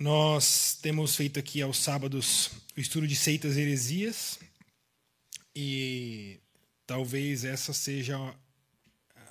[0.00, 4.38] Nós temos feito aqui aos sábados o estudo de seitas e heresias
[5.54, 6.40] e
[6.86, 8.16] talvez essa seja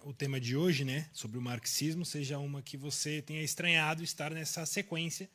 [0.03, 4.29] o tema de hoje, né, sobre o marxismo, seja uma que você tenha estranhado estar
[4.29, 5.27] nessa sequência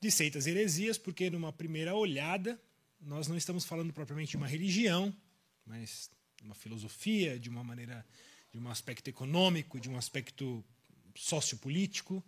[0.00, 2.56] de seitas e heresias, porque numa primeira olhada
[3.00, 5.12] nós não estamos falando propriamente de uma religião,
[5.64, 8.06] mas de uma filosofia, de uma maneira,
[8.52, 10.64] de um aspecto econômico, de um aspecto
[11.16, 12.24] sociopolítico.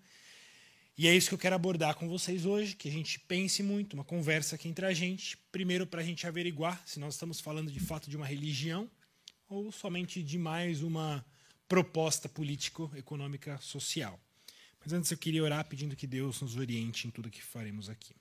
[0.99, 3.95] E é isso que eu quero abordar com vocês hoje, que a gente pense muito,
[3.95, 5.37] uma conversa aqui entre a gente.
[5.53, 8.91] Primeiro, para a gente averiguar se nós estamos falando de fato de uma religião
[9.49, 11.25] ou somente de mais uma
[11.69, 14.19] proposta político-econômica social.
[14.81, 18.13] Mas antes eu queria orar pedindo que Deus nos oriente em tudo que faremos aqui.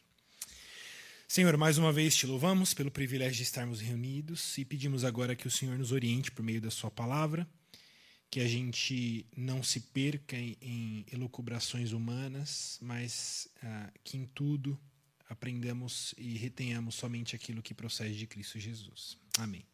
[1.28, 5.48] Senhor, mais uma vez te louvamos pelo privilégio de estarmos reunidos e pedimos agora que
[5.48, 7.50] o Senhor nos oriente por meio da Sua palavra
[8.30, 14.78] que a gente não se perca em, em elucubrações humanas, mas ah, que em tudo
[15.30, 19.18] aprendamos e retenhamos somente aquilo que procede de Cristo Jesus.
[19.38, 19.66] Amém.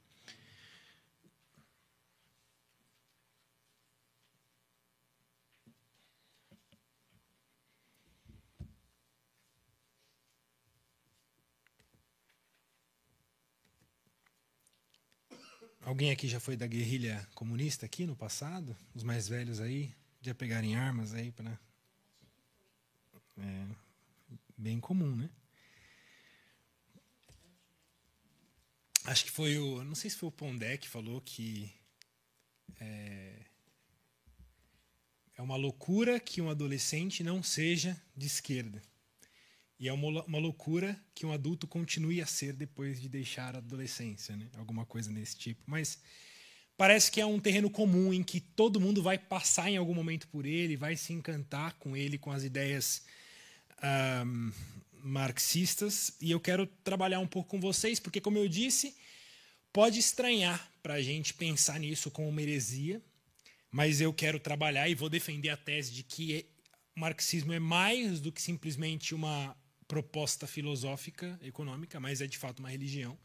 [15.86, 18.76] Alguém aqui já foi da guerrilha comunista aqui no passado?
[18.95, 21.59] Os mais velhos aí já pegarem armas aí para
[23.38, 23.67] é
[24.58, 25.30] bem comum, né?
[29.04, 31.70] Acho que foi o, não sei se foi o Pondé que falou que
[32.80, 33.45] é,
[35.38, 38.81] é uma loucura que um adolescente não seja de esquerda.
[39.84, 43.58] E é uma, uma loucura que um adulto continue a ser depois de deixar a
[43.58, 44.48] adolescência, né?
[44.56, 45.62] alguma coisa nesse tipo.
[45.66, 46.00] Mas
[46.78, 50.26] parece que é um terreno comum em que todo mundo vai passar em algum momento
[50.30, 53.04] por ele, vai se encantar com ele, com as ideias
[54.26, 54.54] um,
[55.04, 56.14] marxistas.
[56.22, 58.95] E eu quero trabalhar um pouco com vocês, porque, como eu disse,
[59.73, 63.02] pode estranhar para a gente pensar nisso como uma heresia,
[63.70, 66.45] mas eu quero trabalhar e vou defender a tese de que
[66.95, 69.54] o marxismo é mais do que simplesmente uma
[69.93, 73.15] proposta filosófica, econômica, mas é de fato uma religião.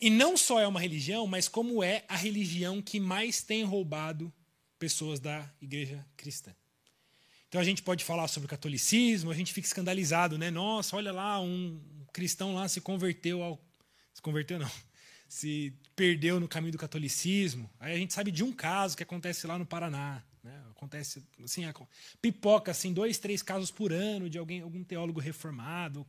[0.00, 4.32] E não só é uma religião, mas como é a religião que mais tem roubado
[4.78, 6.54] pessoas da igreja cristã.
[7.48, 10.50] Então a gente pode falar sobre o catolicismo, a gente fica escandalizado, né?
[10.50, 11.78] Nossa, olha lá, um
[12.14, 13.62] cristão lá se converteu ao.
[14.14, 14.70] Se converteu, não.
[15.28, 17.68] Se perdeu no caminho do catolicismo.
[17.78, 20.24] Aí a gente sabe de um caso que acontece lá no Paraná.
[20.48, 20.62] Né?
[20.70, 21.62] Acontece assim,
[22.22, 26.06] pipoca assim, dois, três casos por ano de alguém, algum teólogo reformado,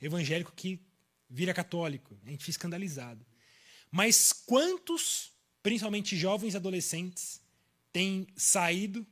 [0.00, 0.80] evangélico que
[1.28, 2.16] vira católico.
[2.24, 3.26] A gente fica escandalizado.
[3.90, 7.40] Mas quantos, principalmente jovens adolescentes,
[7.92, 9.04] têm saído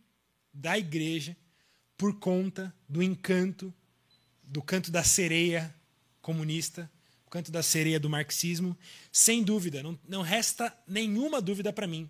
[0.54, 1.36] da igreja
[1.96, 3.74] por conta do encanto,
[4.44, 5.74] do canto da sereia
[6.22, 6.88] comunista,
[7.26, 8.78] o canto da sereia do marxismo?
[9.10, 12.08] Sem dúvida, não, não resta nenhuma dúvida para mim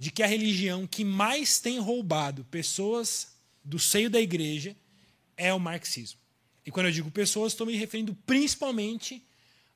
[0.00, 4.74] de que a religião que mais tem roubado pessoas do seio da igreja
[5.36, 6.18] é o marxismo.
[6.64, 9.22] E quando eu digo pessoas, estou me referindo principalmente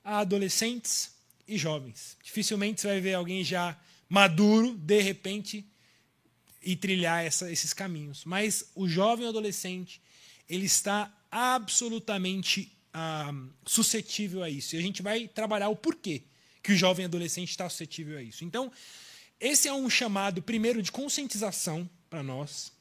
[0.02, 1.12] a adolescentes
[1.46, 2.16] e jovens.
[2.24, 5.62] Dificilmente você vai ver alguém já maduro, de repente,
[6.62, 8.24] e trilhar essa, esses caminhos.
[8.24, 10.00] Mas o jovem adolescente,
[10.48, 13.30] ele está absolutamente ah,
[13.66, 14.74] suscetível a isso.
[14.74, 16.22] E a gente vai trabalhar o porquê
[16.62, 18.42] que o jovem adolescente está suscetível a isso.
[18.42, 18.72] Então,
[19.44, 22.72] esse é um chamado, primeiro, de conscientização para nós,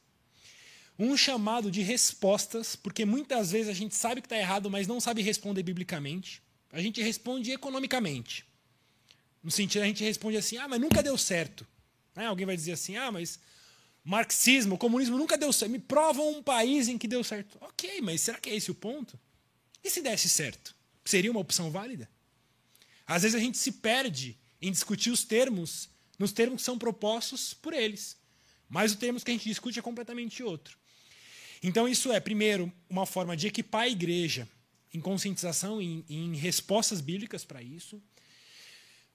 [0.98, 4.98] um chamado de respostas, porque muitas vezes a gente sabe que está errado, mas não
[4.98, 6.42] sabe responder biblicamente.
[6.72, 8.46] A gente responde economicamente.
[9.42, 11.66] No sentido, a gente responde assim: ah, mas nunca deu certo.
[12.16, 12.26] Né?
[12.26, 13.38] Alguém vai dizer assim: ah, mas
[14.02, 15.70] marxismo, comunismo nunca deu certo.
[15.72, 17.58] Me prova um país em que deu certo.
[17.60, 19.20] Ok, mas será que é esse o ponto?
[19.82, 20.74] E se desse certo?
[21.04, 22.08] Seria uma opção válida?
[23.06, 27.54] Às vezes a gente se perde em discutir os termos nos termos que são propostos
[27.54, 28.16] por eles.
[28.68, 30.78] Mas o termo que a gente discute é completamente outro.
[31.62, 34.48] Então, isso é, primeiro, uma forma de equipar a igreja
[34.92, 38.02] em conscientização e em, em respostas bíblicas para isso.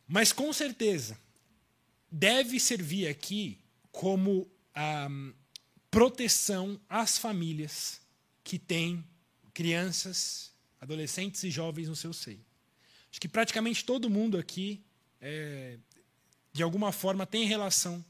[0.08, 1.18] Mas, com certeza,
[2.12, 3.60] deve servir aqui
[3.92, 4.50] como
[5.10, 5.34] um,
[5.92, 8.02] proteção às famílias
[8.44, 9.04] que têm
[9.54, 12.44] crianças, adolescentes e jovens no seu seio.
[13.12, 14.84] Acho que praticamente todo mundo aqui
[15.20, 15.78] é,
[16.60, 18.04] de alguma forma tem relação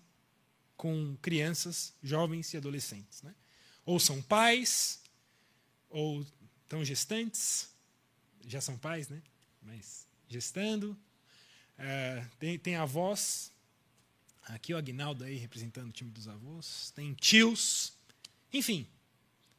[0.76, 3.22] com crianças, jovens e adolescentes.
[3.22, 3.36] Né?
[3.86, 5.04] Ou são pais,
[5.88, 6.26] ou
[6.64, 7.70] estão gestantes,
[8.48, 9.22] já são pais, né?
[9.62, 10.98] mas gestando.
[11.78, 13.52] É, tem, tem avós,
[14.42, 17.94] aqui o Agnaldo aí representando o time dos avós, tem tios,
[18.52, 18.88] enfim,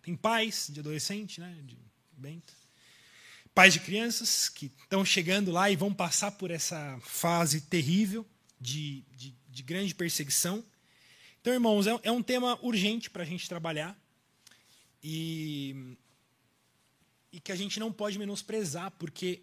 [0.02, 1.56] tem pais de adolescente, né?
[1.62, 1.78] de
[2.10, 2.52] Bento.
[3.54, 8.26] Pais de crianças que estão chegando lá e vão passar por essa fase terrível
[8.60, 10.64] de, de, de grande perseguição.
[11.40, 13.98] Então, irmãos, é, é um tema urgente para a gente trabalhar
[15.02, 15.96] e,
[17.32, 19.42] e que a gente não pode menosprezar, porque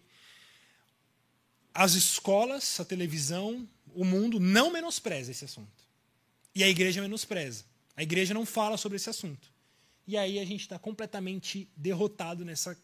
[1.74, 5.86] as escolas, a televisão, o mundo não menospreza esse assunto.
[6.54, 7.64] E a igreja menospreza.
[7.96, 9.50] A igreja não fala sobre esse assunto.
[10.06, 12.76] E aí a gente está completamente derrotado nessa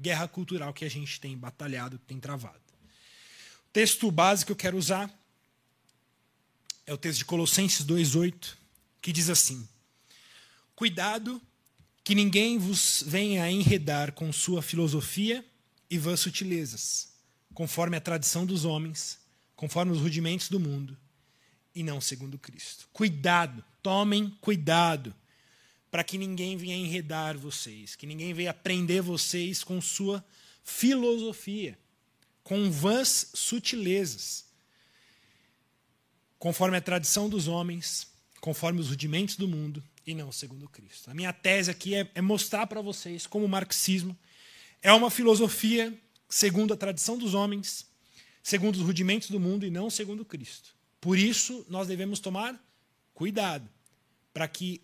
[0.00, 2.58] guerra cultural que a gente tem batalhado, tem travado.
[3.66, 5.10] O texto básico que eu quero usar
[6.86, 8.54] é o texto de Colossenses 2,8,
[9.00, 9.66] que diz assim:
[10.74, 11.40] Cuidado
[12.04, 15.44] que ninguém vos venha a enredar com sua filosofia
[15.88, 17.12] e vãs sutilezas,
[17.54, 19.18] conforme a tradição dos homens,
[19.54, 20.96] conforme os rudimentos do mundo,
[21.74, 22.88] e não segundo Cristo.
[22.92, 25.14] Cuidado, tomem cuidado,
[25.90, 30.24] para que ninguém venha enredar vocês, que ninguém venha prender vocês com sua
[30.64, 31.78] filosofia,
[32.42, 34.46] com vãs sutilezas,
[36.42, 38.08] conforme a tradição dos homens,
[38.40, 41.08] conforme os rudimentos do mundo, e não segundo Cristo.
[41.08, 44.18] A minha tese aqui é, é mostrar para vocês como o marxismo
[44.82, 45.96] é uma filosofia
[46.28, 47.86] segundo a tradição dos homens,
[48.42, 50.74] segundo os rudimentos do mundo e não segundo Cristo.
[51.00, 52.60] Por isso, nós devemos tomar
[53.14, 53.70] cuidado
[54.34, 54.82] para que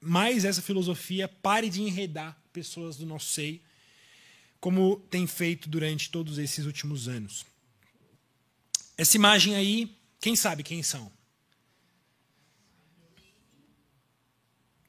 [0.00, 3.60] mais essa filosofia pare de enredar pessoas do nosso seio,
[4.58, 7.44] como tem feito durante todos esses últimos anos.
[8.96, 11.12] Essa imagem aí, quem sabe quem são?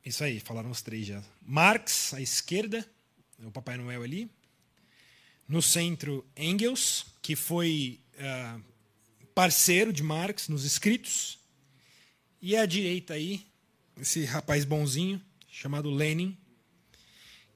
[0.06, 1.22] Isso aí, falaram os três já.
[1.42, 2.90] Marx, à esquerda,
[3.40, 4.32] o Papai Noel ali.
[5.48, 8.64] No centro, Engels, que foi uh,
[9.36, 11.38] parceiro de Marx nos escritos.
[12.42, 13.46] E à direita aí,
[14.00, 16.38] esse rapaz bonzinho, chamado Lenin,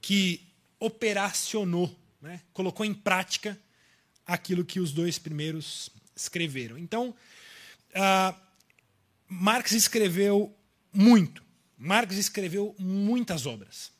[0.00, 0.46] que
[0.78, 3.58] operacionou, né, colocou em prática
[4.26, 6.76] aquilo que os dois primeiros escreveram.
[6.76, 7.14] Então,
[7.94, 8.36] uh,
[9.28, 10.54] Marx escreveu
[10.92, 11.42] muito
[11.82, 13.90] Marx escreveu muitas obras.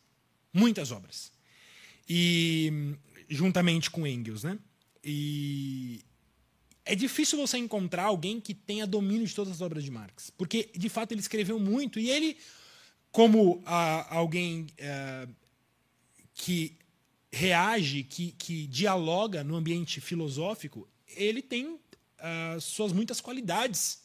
[0.52, 1.32] Muitas obras.
[2.08, 2.94] E
[3.28, 4.56] juntamente com Engels, né?
[5.02, 6.04] E
[6.84, 10.70] é difícil você encontrar alguém que tenha domínio de todas as obras de Marx, porque
[10.76, 12.36] de fato ele escreveu muito e ele,
[13.10, 15.26] como ah, alguém ah,
[16.34, 16.76] que
[17.32, 21.80] reage, que, que dialoga no ambiente filosófico, ele tem
[22.22, 24.00] ah, suas muitas qualidades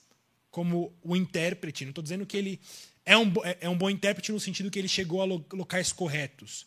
[0.50, 1.86] como o intérprete.
[1.86, 2.60] Não estou dizendo que ele
[3.06, 6.66] é um, é, é um bom intérprete no sentido que ele chegou a locais corretos.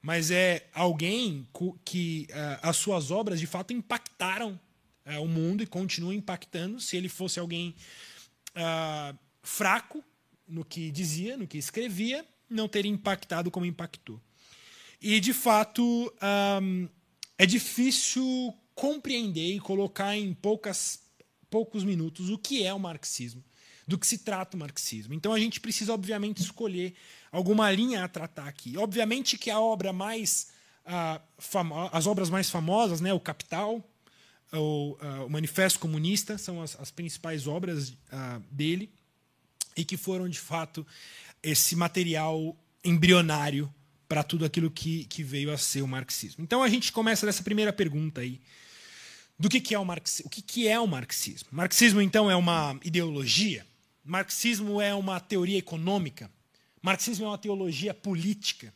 [0.00, 1.48] Mas é alguém
[1.84, 4.58] que uh, as suas obras de fato impactaram
[5.04, 6.78] uh, o mundo e continuam impactando.
[6.78, 7.74] Se ele fosse alguém
[8.50, 10.04] uh, fraco
[10.46, 14.20] no que dizia, no que escrevia, não teria impactado como impactou.
[15.00, 16.12] E de fato
[16.62, 16.88] um,
[17.36, 21.00] é difícil compreender e colocar em poucas,
[21.48, 23.42] poucos minutos o que é o marxismo
[23.86, 25.14] do que se trata o marxismo.
[25.14, 26.94] Então a gente precisa, obviamente, escolher
[27.30, 28.76] alguma linha a tratar aqui.
[28.76, 30.48] Obviamente que a obra mais.
[30.86, 33.82] Uh, as obras mais famosas, né, o Capital,
[34.52, 34.96] o,
[35.26, 37.94] o Manifesto Comunista, são as, as principais obras
[38.50, 38.90] dele,
[39.74, 40.86] e que foram, de fato,
[41.42, 42.54] esse material
[42.84, 43.72] embrionário
[44.06, 46.44] para tudo aquilo que, que veio a ser o marxismo.
[46.44, 48.40] Então a gente começa dessa primeira pergunta aí
[49.38, 50.26] do que, que é o marxismo.
[50.26, 51.48] O que, que é o marxismo?
[51.50, 53.66] Marxismo, então, é uma ideologia?
[54.04, 56.30] Marxismo é uma teoria econômica.
[56.82, 58.72] Marxismo é uma teologia política.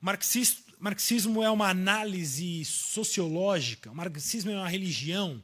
[0.00, 3.92] Marxismo é uma análise sociológica.
[3.92, 5.42] Marxismo é uma religião.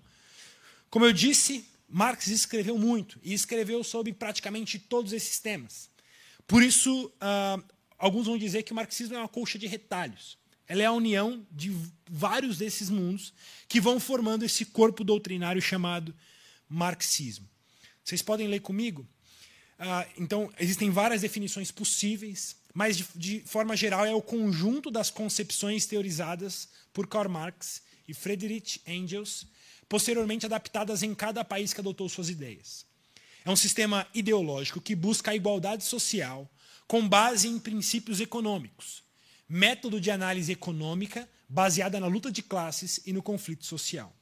[0.90, 5.88] Como eu disse, Marx escreveu muito e escreveu sobre praticamente todos esses temas.
[6.47, 7.64] Por isso, uh,
[7.99, 10.38] alguns vão dizer que o marxismo é uma colcha de retalhos.
[10.69, 11.75] Ela é a união de
[12.09, 13.33] vários desses mundos
[13.67, 16.15] que vão formando esse corpo doutrinário chamado
[16.69, 17.49] marxismo.
[18.05, 19.09] Vocês podem ler comigo?
[19.79, 25.11] Ah, então, existem várias definições possíveis, mas de, de, forma geral é o conjunto das
[25.11, 29.47] concepções teorizadas por Karl Marx e Friedrich Engels,
[29.89, 32.85] posteriormente adaptadas em cada país que adotou suas ideias.
[33.45, 36.51] É um sistema ideológico que busca a igualdade social
[36.87, 39.03] com base em princípios econômicos,
[39.49, 44.14] método de análise econômica baseada na luta de classes e no conflito social,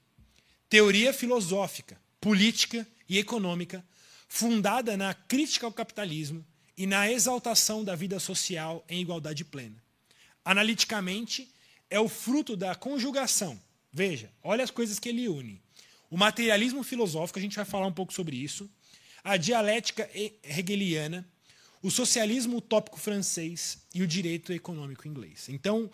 [0.69, 3.85] teoria filosófica, política e econômica,
[4.29, 6.45] fundada na crítica ao capitalismo
[6.77, 9.83] e na exaltação da vida social em igualdade plena.
[10.45, 11.51] Analiticamente,
[11.91, 13.61] é o fruto da conjugação.
[13.93, 15.63] Veja, olha as coisas que ele une.
[16.11, 18.71] O materialismo filosófico, a gente vai falar um pouco sobre isso,
[19.25, 20.09] a dialética
[20.43, 21.27] hegeliana,
[21.83, 25.49] o socialismo utópico francês e o direito econômico inglês.
[25.49, 25.91] Então,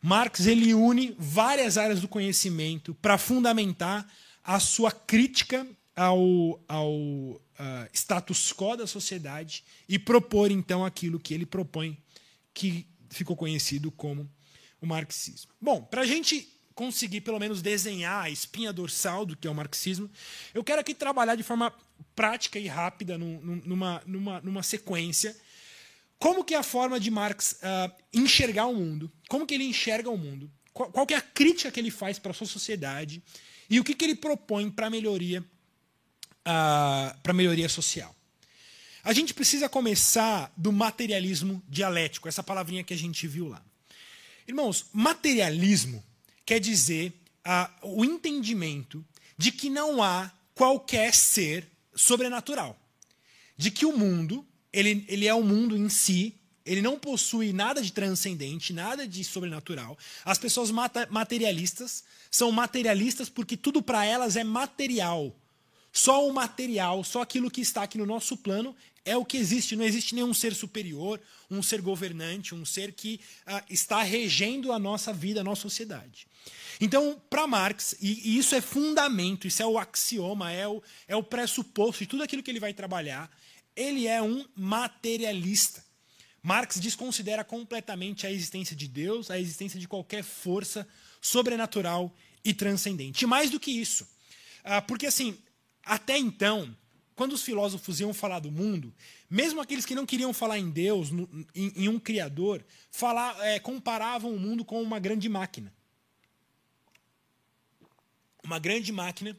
[0.00, 4.06] Marx ele une várias áreas do conhecimento para fundamentar
[4.42, 7.40] a sua crítica ao, ao uh,
[7.92, 11.96] status quo da sociedade e propor então aquilo que ele propõe,
[12.52, 14.30] que ficou conhecido como
[14.80, 15.52] o marxismo.
[15.60, 19.54] Bom, para a gente conseguir pelo menos desenhar a espinha dorsal do que é o
[19.54, 20.10] marxismo,
[20.52, 21.72] eu quero aqui trabalhar de forma
[22.14, 25.36] prática e rápida numa, numa, numa sequência.
[26.18, 30.10] Como que é a forma de Marx uh, enxergar o mundo, como que ele enxerga
[30.10, 33.22] o mundo, qual, qual que é a crítica que ele faz para a sua sociedade?
[33.68, 38.14] E o que, que ele propõe para a melhoria, uh, para melhoria social.
[39.02, 43.62] A gente precisa começar do materialismo dialético, essa palavrinha que a gente viu lá.
[44.48, 46.02] Irmãos, materialismo
[46.44, 47.12] quer dizer
[47.46, 49.04] uh, o entendimento
[49.36, 52.78] de que não há qualquer ser sobrenatural.
[53.56, 56.34] De que o mundo ele, ele é o mundo em si,
[56.66, 59.96] ele não possui nada de transcendente, nada de sobrenatural.
[60.24, 60.70] As pessoas
[61.10, 65.34] materialistas são materialistas porque tudo para elas é material.
[65.92, 68.74] Só o material, só aquilo que está aqui no nosso plano
[69.04, 69.76] é o que existe.
[69.76, 74.78] Não existe nenhum ser superior, um ser governante, um ser que uh, está regendo a
[74.78, 76.26] nossa vida, a nossa sociedade.
[76.80, 81.16] Então, para Marx, e, e, isso é fundamento, isso é o axioma, é o, é
[81.16, 83.30] o pressuposto de tudo aquilo que ele vai trabalhar,
[83.76, 85.84] ele é um materialista.
[86.42, 90.86] Marx desconsidera completamente a existência de Deus, a existência de qualquer força
[91.20, 93.24] sobrenatural e transcendente.
[93.24, 94.06] E mais do que isso,
[94.62, 95.38] ah, porque assim,
[95.84, 96.76] até então,
[97.14, 98.92] quando os filósofos iam falar do mundo,
[99.30, 101.10] mesmo aqueles que não queriam falar em Deus,
[101.54, 105.72] em, um Criador, falar, é, comparavam o mundo com uma grande máquina.
[108.44, 109.36] Uma grande máquina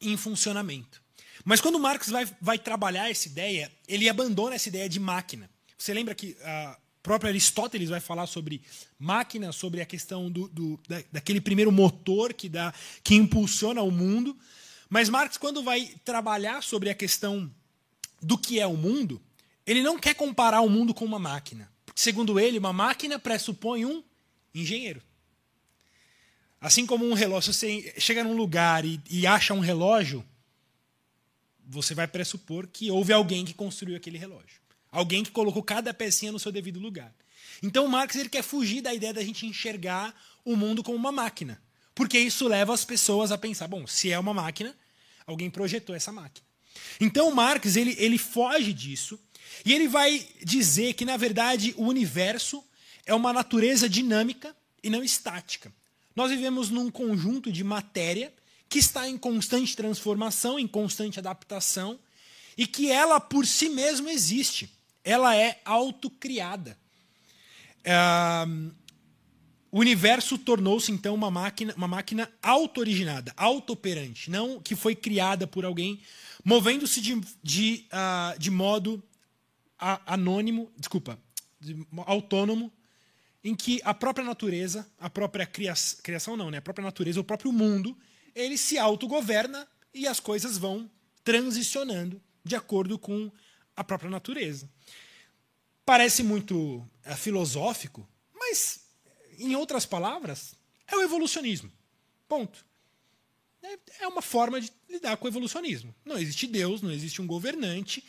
[0.00, 1.02] em funcionamento.
[1.44, 5.50] Mas quando Marx vai, vai trabalhar essa ideia, ele abandona essa ideia de máquina.
[5.76, 8.62] Você lembra que a própria Aristóteles vai falar sobre
[8.98, 13.90] máquina, sobre a questão do, do da, daquele primeiro motor que, dá, que impulsiona o
[13.90, 14.36] mundo.
[14.88, 17.52] Mas Marx, quando vai trabalhar sobre a questão
[18.22, 19.20] do que é o mundo,
[19.66, 21.70] ele não quer comparar o mundo com uma máquina.
[21.94, 24.02] Segundo ele, uma máquina pressupõe um
[24.54, 25.02] engenheiro.
[26.64, 30.24] Assim como um relógio, você chega num lugar e, e acha um relógio,
[31.62, 34.62] você vai pressupor que houve alguém que construiu aquele relógio.
[34.90, 37.14] Alguém que colocou cada pecinha no seu devido lugar.
[37.62, 41.60] Então Marx ele quer fugir da ideia da gente enxergar o mundo como uma máquina.
[41.94, 44.74] Porque isso leva as pessoas a pensar, bom, se é uma máquina,
[45.26, 46.46] alguém projetou essa máquina.
[46.98, 49.20] Então Marx ele, ele foge disso
[49.66, 52.64] e ele vai dizer que, na verdade, o universo
[53.04, 55.70] é uma natureza dinâmica e não estática.
[56.14, 58.32] Nós vivemos num conjunto de matéria
[58.68, 61.98] que está em constante transformação, em constante adaptação,
[62.56, 64.70] e que ela por si mesma existe.
[65.02, 66.78] Ela é autocriada.
[67.80, 68.72] Uh,
[69.70, 75.64] o universo tornou-se então uma máquina, uma máquina auto-originada, auto-operante, não que foi criada por
[75.64, 76.00] alguém,
[76.44, 79.02] movendo-se de, de, uh, de modo
[80.06, 81.18] anônimo, desculpa,
[81.60, 82.72] de, autônomo,
[83.44, 86.58] em que a própria natureza, a própria criação, criação não, né?
[86.58, 87.96] A própria natureza, o próprio mundo
[88.34, 90.90] ele se autogoverna e as coisas vão
[91.22, 93.30] transicionando de acordo com
[93.76, 94.68] a própria natureza.
[95.84, 98.80] Parece muito é, filosófico, mas,
[99.38, 100.54] em outras palavras,
[100.86, 101.70] é o evolucionismo.
[102.26, 102.64] Ponto.
[103.62, 105.94] É, é uma forma de lidar com o evolucionismo.
[106.04, 108.04] Não existe Deus, não existe um governante.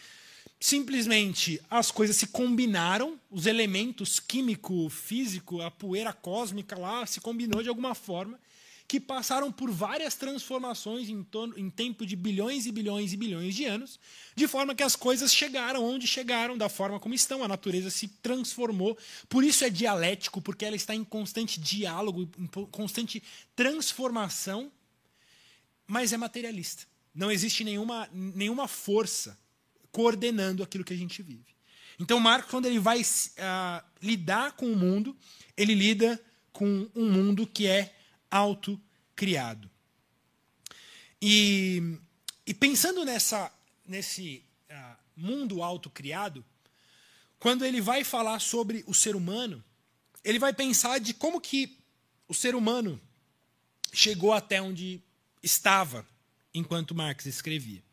[0.66, 7.62] Simplesmente as coisas se combinaram, os elementos químico, físico, a poeira cósmica lá se combinou
[7.62, 8.40] de alguma forma
[8.88, 13.54] que passaram por várias transformações em, torno, em tempo de bilhões e bilhões e bilhões
[13.54, 14.00] de anos,
[14.36, 17.44] de forma que as coisas chegaram onde chegaram, da forma como estão.
[17.44, 18.98] A natureza se transformou.
[19.30, 23.22] Por isso é dialético, porque ela está em constante diálogo, em constante
[23.56, 24.72] transformação,
[25.86, 26.88] mas é materialista.
[27.14, 29.45] Não existe nenhuma, nenhuma força
[29.96, 31.56] coordenando aquilo que a gente vive.
[31.98, 35.16] Então, Marx, quando ele vai uh, lidar com o mundo,
[35.56, 36.22] ele lida
[36.52, 37.96] com um mundo que é
[38.30, 39.72] autocriado.
[41.22, 41.98] E,
[42.46, 43.50] e pensando nessa,
[43.88, 46.44] nesse uh, mundo autocriado,
[47.40, 49.64] quando ele vai falar sobre o ser humano,
[50.26, 51.80] ele vai pensar de como que
[52.28, 53.00] o ser humano
[53.94, 55.02] chegou até onde
[55.42, 56.06] estava
[56.54, 57.85] enquanto Marx escrevia.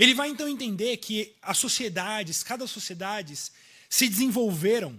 [0.00, 3.34] Ele vai então entender que as sociedades, cada sociedade,
[3.86, 4.98] se desenvolveram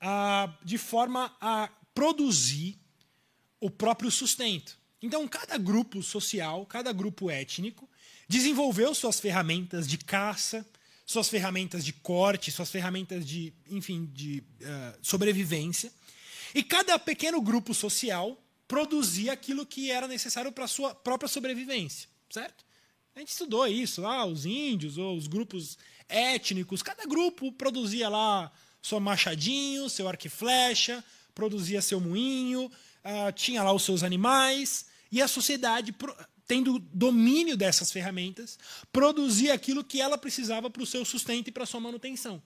[0.00, 2.78] ah, de forma a produzir
[3.60, 4.78] o próprio sustento.
[5.02, 7.86] Então, cada grupo social, cada grupo étnico,
[8.26, 10.66] desenvolveu suas ferramentas de caça,
[11.04, 15.92] suas ferramentas de corte, suas ferramentas de, enfim, de uh, sobrevivência.
[16.54, 22.08] E cada pequeno grupo social produzia aquilo que era necessário para a sua própria sobrevivência,
[22.30, 22.67] certo?
[23.18, 25.76] A gente estudou isso lá, os índios ou os grupos
[26.08, 28.48] étnicos, cada grupo produzia lá
[28.80, 34.86] seu machadinho, seu arco e flecha, produzia seu moinho, uh, tinha lá os seus animais,
[35.10, 35.92] e a sociedade,
[36.46, 38.56] tendo domínio dessas ferramentas,
[38.92, 42.40] produzia aquilo que ela precisava para o seu sustento e para a sua manutenção.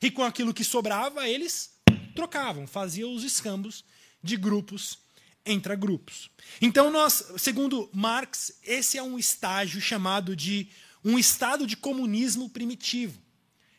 [0.00, 1.74] E com aquilo que sobrava, eles
[2.14, 3.84] trocavam, faziam os escambos
[4.22, 5.00] de grupos
[5.44, 6.30] entre grupos.
[6.60, 10.68] Então, nós, segundo Marx, esse é um estágio chamado de
[11.04, 13.20] um estado de comunismo primitivo.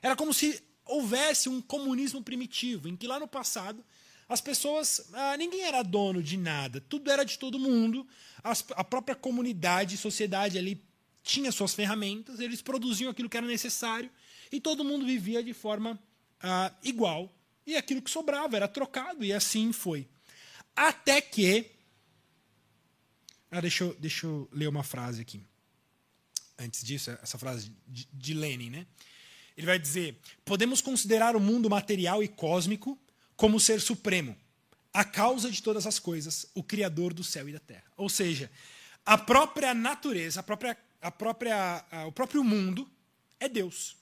[0.02, 3.84] Era como se houvesse um comunismo primitivo, em que lá no passado
[4.28, 8.08] as pessoas, ah, ninguém era dono de nada, tudo era de todo mundo,
[8.44, 10.84] as, a própria comunidade, sociedade ali
[11.22, 14.10] tinha suas ferramentas, eles produziam aquilo que era necessário
[14.52, 16.00] e todo mundo vivia de forma
[16.42, 17.34] ah, igual
[17.66, 20.08] e aquilo que sobrava era trocado e assim foi.
[20.76, 21.72] Até que.
[23.52, 25.44] Ah, deixa, eu, deixa eu ler uma frase aqui.
[26.58, 28.88] Antes disso, essa frase de, de Lenin, né?
[29.56, 32.98] Ele vai dizer: podemos considerar o mundo material e cósmico
[33.36, 34.36] como ser supremo,
[34.94, 37.86] a causa de todas as coisas, o criador do céu e da terra.
[37.98, 38.50] Ou seja,
[39.06, 42.90] a própria natureza, a própria, a própria, a, o próprio mundo
[43.40, 43.96] é Deus.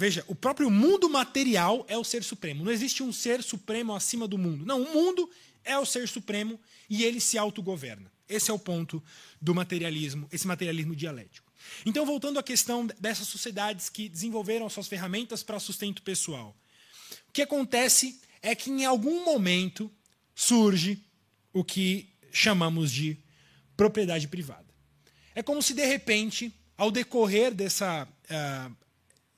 [0.00, 2.64] Veja, o próprio mundo material é o ser supremo.
[2.64, 4.64] Não existe um ser supremo acima do mundo.
[4.64, 5.28] Não, o mundo
[5.62, 8.10] é o ser supremo e ele se autogoverna.
[8.26, 9.04] Esse é o ponto
[9.38, 11.52] do materialismo, esse materialismo dialético.
[11.84, 16.56] Então, voltando à questão dessas sociedades que desenvolveram suas ferramentas para sustento pessoal.
[17.28, 19.92] O que acontece é que em algum momento
[20.34, 21.04] surge
[21.52, 23.18] o que chamamos de
[23.76, 24.64] propriedade privada.
[25.34, 28.76] É como se, de repente, ao decorrer dessa, uh,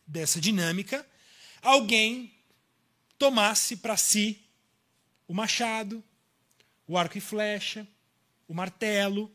[0.06, 1.06] dessa dinâmica,
[1.60, 2.32] alguém
[3.18, 4.40] tomasse para si
[5.28, 6.02] o machado,
[6.86, 7.86] o arco e flecha,
[8.48, 9.30] o martelo,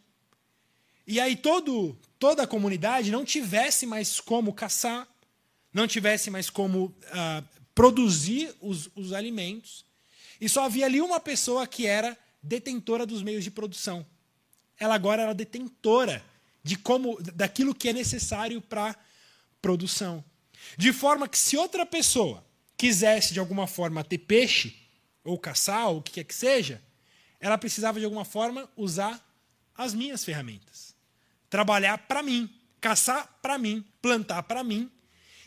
[1.07, 5.07] e aí todo, toda a comunidade não tivesse mais como caçar,
[5.73, 9.85] não tivesse mais como uh, produzir os, os alimentos,
[10.39, 14.05] e só havia ali uma pessoa que era detentora dos meios de produção.
[14.79, 16.23] Ela agora era detentora
[16.63, 18.95] de como daquilo que é necessário para
[19.61, 20.23] produção.
[20.75, 22.43] De forma que se outra pessoa
[22.75, 24.75] quisesse de alguma forma ter peixe
[25.23, 26.81] ou caçar ou o que quer que seja,
[27.39, 29.23] ela precisava de alguma forma usar
[29.75, 30.97] as minhas ferramentas
[31.49, 32.49] trabalhar para mim,
[32.79, 34.89] caçar para mim, plantar para mim.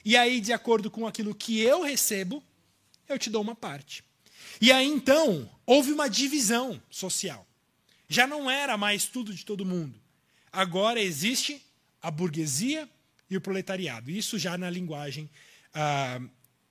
[0.04, 2.42] E aí, de acordo com aquilo que eu recebo,
[3.08, 4.02] eu te dou uma parte.
[4.60, 7.46] E aí então, houve uma divisão social.
[8.08, 10.00] Já não era mais tudo de todo mundo.
[10.52, 11.64] Agora existe
[12.02, 12.88] a burguesia
[13.30, 14.10] e o proletariado.
[14.10, 15.30] Isso já na linguagem
[15.72, 16.20] ah,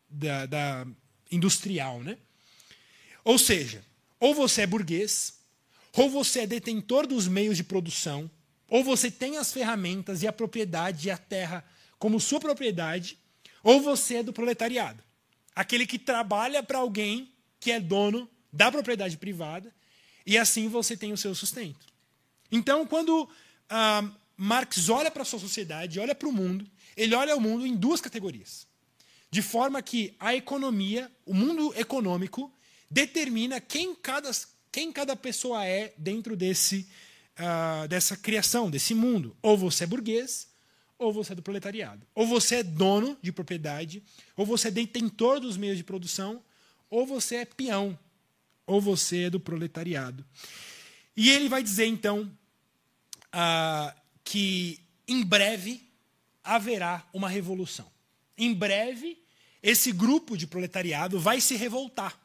[0.09, 0.87] da, da
[1.31, 2.03] industrial.
[2.03, 2.17] Né?
[3.23, 3.83] Ou seja,
[4.19, 5.39] ou você é burguês,
[5.95, 8.29] ou você é detentor dos meios de produção,
[8.67, 11.65] ou você tem as ferramentas e a propriedade e a terra
[11.97, 13.17] como sua propriedade,
[13.63, 15.03] ou você é do proletariado.
[15.55, 19.73] Aquele que trabalha para alguém que é dono da propriedade privada,
[20.25, 21.87] e assim você tem o seu sustento.
[22.51, 23.29] Então, quando
[23.69, 24.09] ah,
[24.41, 27.75] Marx olha para a sua sociedade, olha para o mundo, ele olha o mundo em
[27.75, 28.65] duas categorias.
[29.29, 32.49] De forma que a economia, o mundo econômico,
[32.89, 34.31] determina quem cada,
[34.71, 36.87] quem cada pessoa é dentro desse
[37.37, 39.35] uh, dessa criação, desse mundo.
[39.41, 40.47] Ou você é burguês,
[40.97, 42.07] ou você é do proletariado.
[42.15, 44.01] Ou você é dono de propriedade,
[44.37, 46.41] ou você é detentor dos meios de produção,
[46.89, 47.99] ou você é peão,
[48.65, 50.25] ou você é do proletariado.
[51.15, 52.31] E ele vai dizer, então,
[53.33, 55.81] uh, que em breve
[56.43, 57.91] haverá uma revolução.
[58.37, 59.17] Em breve,
[59.61, 62.15] esse grupo de proletariado vai se revoltar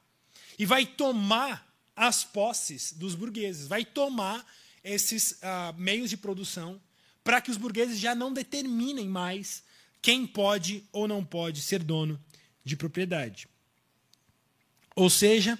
[0.58, 4.46] e vai tomar as posses dos burgueses, vai tomar
[4.84, 6.78] esses uh, meios de produção
[7.24, 9.62] para que os burgueses já não determinem mais
[10.02, 12.22] quem pode ou não pode ser dono
[12.62, 13.48] de propriedade.
[14.94, 15.58] Ou seja,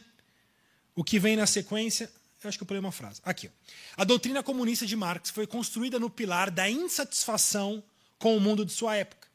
[0.95, 2.13] o que vem na sequência,
[2.47, 3.21] eu acho que eu pulei uma frase.
[3.25, 3.51] Aqui.
[3.97, 7.83] A doutrina comunista de Marx foi construída no pilar da insatisfação
[8.19, 9.29] com o mundo de sua época.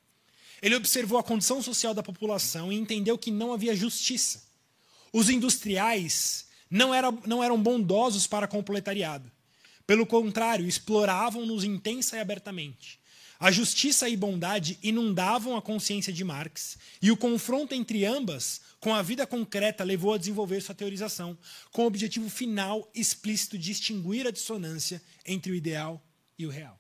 [0.62, 4.44] Ele observou a condição social da população e entendeu que não havia justiça.
[5.12, 9.32] Os industriais não, era, não eram bondosos para com o proletariado.
[9.88, 12.99] Pelo contrário, exploravam-nos intensa e abertamente.
[13.40, 18.94] A justiça e bondade inundavam a consciência de Marx, e o confronto entre ambas com
[18.94, 21.38] a vida concreta levou a desenvolver sua teorização,
[21.72, 26.06] com o objetivo final explícito de extinguir a dissonância entre o ideal
[26.38, 26.78] e o real.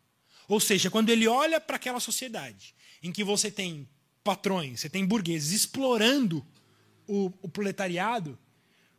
[0.49, 3.87] Ou seja, quando ele olha para aquela sociedade em que você tem
[4.21, 6.45] patrões, você tem burgueses explorando
[7.07, 8.37] o, o proletariado,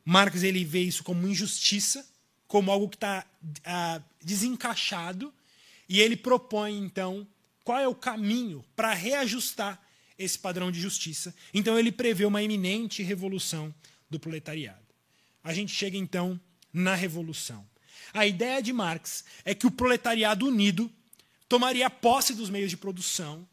[0.02, 2.08] Marx ele vê isso como injustiça,
[2.46, 3.26] como algo que está
[3.64, 5.32] ah, desencaixado,
[5.88, 7.26] e ele propõe, então,
[7.64, 9.80] qual é o caminho para reajustar
[10.18, 11.34] esse padrão de justiça.
[11.52, 13.74] Então, ele prevê uma iminente revolução
[14.08, 14.78] do proletariado.
[15.42, 16.38] A gente chega, então,
[16.72, 17.66] na revolução.
[18.12, 20.90] A ideia de Marx é que o proletariado unido
[21.48, 23.48] tomaria posse dos meios de produção,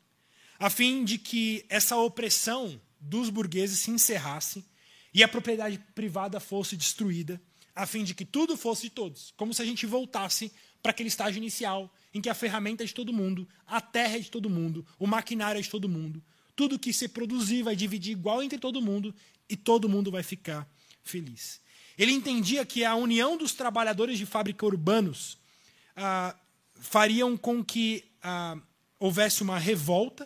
[0.59, 4.65] a fim de que essa opressão dos burgueses se encerrasse
[5.13, 7.41] e a propriedade privada fosse destruída,
[7.75, 10.51] a fim de que tudo fosse de todos, como se a gente voltasse
[10.87, 14.19] para aquele estágio inicial em que a ferramenta é de todo mundo, a terra é
[14.19, 16.23] de todo mundo, o maquinário é de todo mundo,
[16.55, 19.13] tudo que se produzir vai dividir igual entre todo mundo
[19.49, 20.65] e todo mundo vai ficar
[21.03, 21.59] feliz.
[21.97, 25.37] Ele entendia que a união dos trabalhadores de fábrica urbanos
[25.93, 26.33] ah,
[26.75, 28.57] fariam com que ah,
[28.97, 30.25] houvesse uma revolta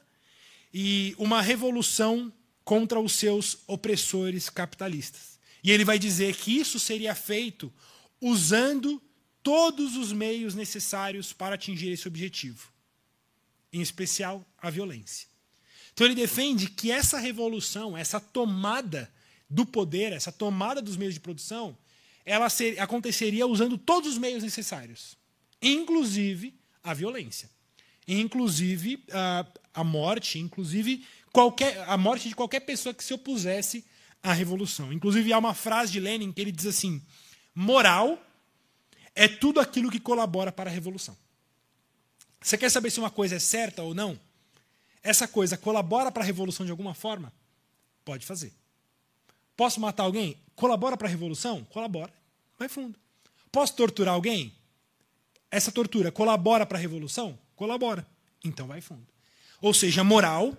[0.72, 2.32] e uma revolução
[2.64, 5.40] contra os seus opressores capitalistas.
[5.64, 7.74] E ele vai dizer que isso seria feito
[8.22, 9.02] usando
[9.44, 12.70] todos os meios necessários para atingir esse objetivo,
[13.72, 15.28] em especial a violência.
[15.94, 19.12] Então ele defende que essa revolução, essa tomada
[19.50, 21.78] do poder, essa tomada dos meios de produção,
[22.26, 25.18] ela ser, aconteceria usando todos os meios necessários,
[25.62, 27.50] inclusive a violência,
[28.08, 33.84] inclusive a, a morte, inclusive qualquer, a morte de qualquer pessoa que se opusesse
[34.24, 34.94] à revolução.
[34.94, 37.02] Inclusive há uma frase de Lenin que ele diz assim:
[37.54, 38.22] moral
[39.16, 41.18] é tudo aquilo que colabora para a revolução.
[42.42, 44.20] Você quer saber se uma coisa é certa ou não?
[45.04, 47.32] Essa coisa colabora para a revolução de alguma forma?
[48.04, 48.54] Pode fazer.
[49.56, 50.38] Posso matar alguém?
[50.56, 51.64] Colabora para a revolução?
[51.66, 52.14] Colabora.
[52.58, 52.98] Vai fundo.
[53.52, 54.54] Posso torturar alguém?
[55.50, 57.38] Essa tortura colabora para a revolução?
[57.56, 58.08] Colabora.
[58.44, 59.06] Então vai fundo.
[59.62, 60.56] Ou seja, moral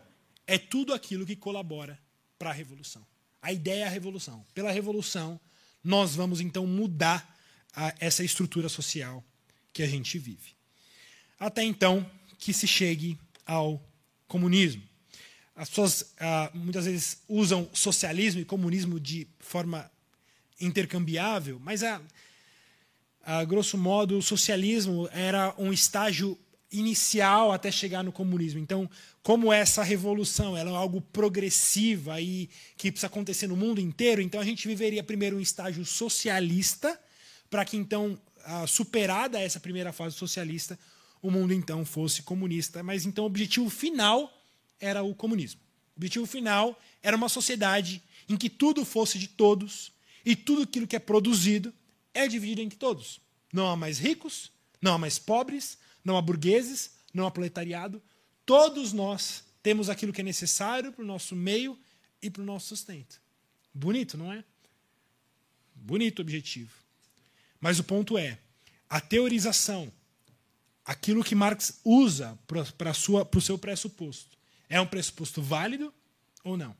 [0.46, 1.98] é tudo aquilo que colabora
[2.38, 3.04] para a revolução.
[3.40, 4.44] A ideia é a revolução.
[4.54, 5.40] Pela revolução,
[5.82, 7.31] nós vamos então mudar
[7.74, 9.24] a essa estrutura social
[9.72, 10.54] que a gente vive.
[11.38, 12.08] Até então,
[12.38, 13.82] que se chegue ao
[14.28, 14.82] comunismo.
[15.54, 19.90] As pessoas ah, muitas vezes usam socialismo e comunismo de forma
[20.60, 22.00] intercambiável, mas a,
[23.22, 26.38] a grosso modo o socialismo era um estágio
[26.70, 28.58] inicial até chegar no comunismo.
[28.58, 28.88] Então,
[29.22, 34.40] como essa revolução ela é algo progressiva e que precisa acontecer no mundo inteiro, então
[34.40, 36.98] a gente viveria primeiro um estágio socialista
[37.52, 38.18] para que então,
[38.66, 40.78] superada essa primeira fase socialista,
[41.20, 42.82] o mundo então fosse comunista.
[42.82, 44.32] Mas então o objetivo final
[44.80, 45.60] era o comunismo.
[45.94, 49.92] O objetivo final era uma sociedade em que tudo fosse de todos
[50.24, 51.74] e tudo aquilo que é produzido
[52.14, 53.20] é dividido entre todos.
[53.52, 58.02] Não há mais ricos, não há mais pobres, não há burgueses, não há proletariado.
[58.46, 61.78] Todos nós temos aquilo que é necessário para o nosso meio
[62.22, 63.20] e para o nosso sustento.
[63.74, 64.42] Bonito, não é?
[65.74, 66.80] Bonito objetivo.
[67.62, 68.40] Mas o ponto é,
[68.90, 69.90] a teorização,
[70.84, 72.36] aquilo que Marx usa
[72.76, 74.36] para o seu pressuposto,
[74.68, 75.94] é um pressuposto válido
[76.42, 76.76] ou não?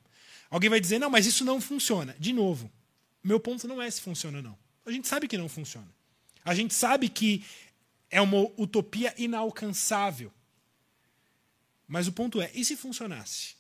[0.51, 2.17] Alguém vai dizer, não, mas isso não funciona.
[2.19, 2.69] De novo,
[3.23, 4.59] meu ponto não é se funciona ou não.
[4.85, 5.87] A gente sabe que não funciona.
[6.45, 7.45] A gente sabe que
[8.11, 10.33] é uma utopia inalcançável.
[11.87, 13.55] Mas o ponto é, e se funcionasse?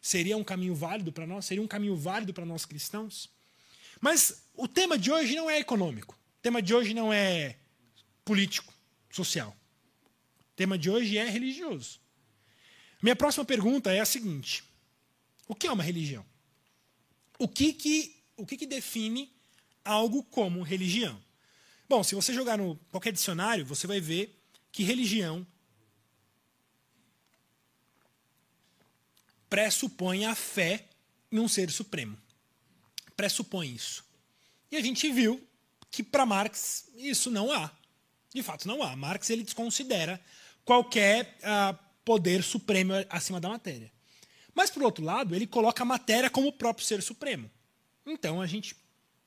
[0.00, 1.44] Seria um caminho válido para nós?
[1.44, 3.28] Seria um caminho válido para nós cristãos?
[4.00, 6.21] Mas o tema de hoje não é econômico.
[6.42, 7.56] O tema de hoje não é
[8.24, 8.74] político,
[9.08, 9.56] social.
[10.40, 12.00] O tema de hoje é religioso.
[13.00, 14.64] Minha próxima pergunta é a seguinte:
[15.46, 16.26] o que é uma religião?
[17.38, 19.32] O que que, o que, que define
[19.84, 21.22] algo como religião?
[21.88, 24.36] Bom, se você jogar no qualquer dicionário, você vai ver
[24.72, 25.46] que religião
[29.48, 30.88] pressupõe a fé
[31.30, 32.20] em um ser supremo.
[33.16, 34.04] Pressupõe isso.
[34.72, 35.40] E a gente viu
[35.92, 37.70] que para Marx isso não há.
[38.34, 38.96] De fato, não há.
[38.96, 40.18] Marx ele desconsidera
[40.64, 43.92] qualquer uh, poder supremo acima da matéria.
[44.54, 47.50] Mas, por outro lado, ele coloca a matéria como o próprio ser supremo.
[48.06, 48.74] Então, a gente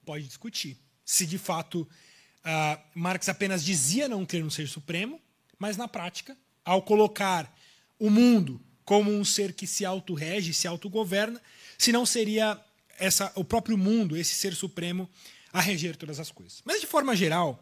[0.04, 5.22] pode discutir se, de fato, uh, Marx apenas dizia não crer no ser supremo,
[5.60, 7.56] mas, na prática, ao colocar
[8.00, 11.40] o mundo como um ser que se autorrege, se autogoverna,
[11.78, 12.60] se não seria
[12.98, 15.08] essa, o próprio mundo, esse ser supremo,
[15.56, 16.62] a reger todas as coisas.
[16.66, 17.58] Mas, de forma geral,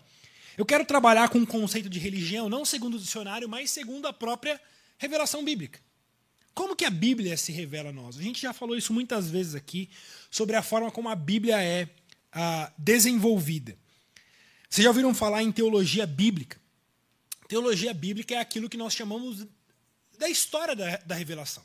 [0.58, 4.12] eu quero trabalhar com o conceito de religião, não segundo o dicionário, mas segundo a
[4.12, 4.60] própria
[4.98, 5.80] revelação bíblica.
[6.56, 8.18] Como que a Bíblia se revela a nós?
[8.18, 9.92] A gente já falou isso muitas vezes aqui,
[10.32, 11.88] sobre a forma como a Bíblia é
[12.32, 13.78] ah, desenvolvida.
[14.68, 16.60] Vocês já ouviram falar em teologia bíblica?
[17.48, 19.46] Teologia bíblica é aquilo que nós chamamos
[20.18, 21.64] da história da, da revelação.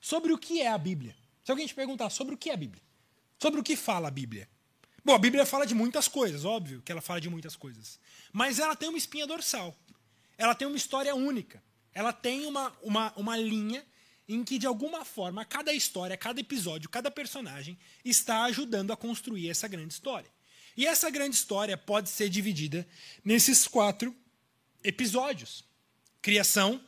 [0.00, 1.16] Sobre o que é a Bíblia.
[1.44, 2.82] Se alguém te perguntar sobre o que é a Bíblia,
[3.36, 4.48] sobre o que fala a Bíblia,
[5.06, 7.96] Bom, a Bíblia fala de muitas coisas, óbvio que ela fala de muitas coisas.
[8.32, 9.72] Mas ela tem uma espinha dorsal.
[10.36, 11.62] Ela tem uma história única.
[11.94, 13.86] Ela tem uma, uma, uma linha
[14.28, 19.48] em que, de alguma forma, cada história, cada episódio, cada personagem está ajudando a construir
[19.48, 20.28] essa grande história.
[20.76, 22.84] E essa grande história pode ser dividida
[23.24, 24.12] nesses quatro
[24.82, 25.64] episódios:
[26.20, 26.84] criação,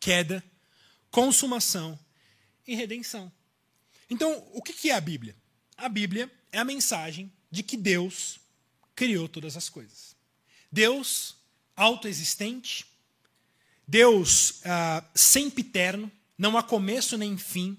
[0.00, 0.42] queda,
[1.12, 1.96] consumação
[2.66, 3.30] e redenção.
[4.10, 5.36] Então, o que é a Bíblia?
[5.76, 8.38] A Bíblia é a mensagem de que Deus
[8.94, 10.14] criou todas as coisas.
[10.70, 11.36] Deus
[11.76, 12.86] autoexistente,
[13.86, 17.76] Deus ah, sempiterno, não há começo nem fim,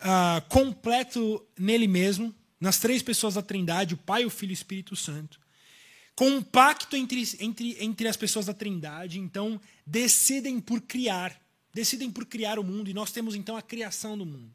[0.00, 4.54] ah, completo nele mesmo, nas três pessoas da Trindade, o Pai, o Filho e o
[4.54, 5.40] Espírito Santo,
[6.16, 11.40] com um pacto entre, entre, entre as pessoas da Trindade, então decidem por criar,
[11.72, 14.54] decidem por criar o mundo, e nós temos então a criação do mundo.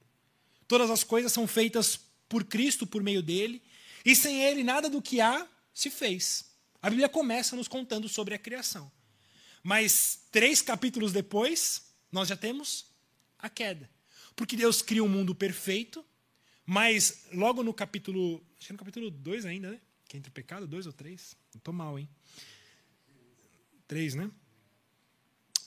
[0.67, 3.61] Todas as coisas são feitas por Cristo, por meio dele,
[4.03, 6.45] e sem ele nada do que há se fez.
[6.81, 8.91] A Bíblia começa nos contando sobre a criação.
[9.63, 12.85] Mas três capítulos depois, nós já temos
[13.39, 13.89] a queda.
[14.35, 16.05] Porque Deus cria um mundo perfeito,
[16.65, 18.45] mas logo no capítulo.
[18.57, 19.79] Acho que no capítulo 2 ainda, né?
[20.07, 21.35] Que é entre o pecado, dois ou três?
[21.53, 22.07] Não estou mal, hein?
[23.87, 24.29] Três, né?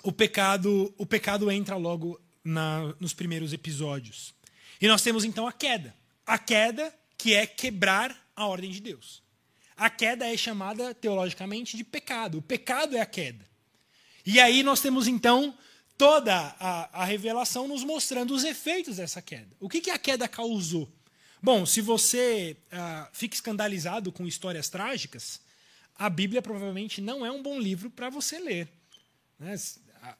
[0.02, 4.34] O pecado, o pecado entra logo na, nos primeiros episódios.
[4.80, 5.97] E nós temos então a queda.
[6.28, 9.22] A queda que é quebrar a ordem de Deus.
[9.74, 12.38] A queda é chamada teologicamente de pecado.
[12.38, 13.48] O pecado é a queda.
[14.26, 15.56] E aí nós temos então
[15.96, 19.48] toda a, a revelação nos mostrando os efeitos dessa queda.
[19.58, 20.86] O que, que a queda causou?
[21.42, 25.40] Bom, se você uh, fica escandalizado com histórias trágicas,
[25.94, 28.68] a Bíblia provavelmente não é um bom livro para você ler.
[29.38, 29.54] Né?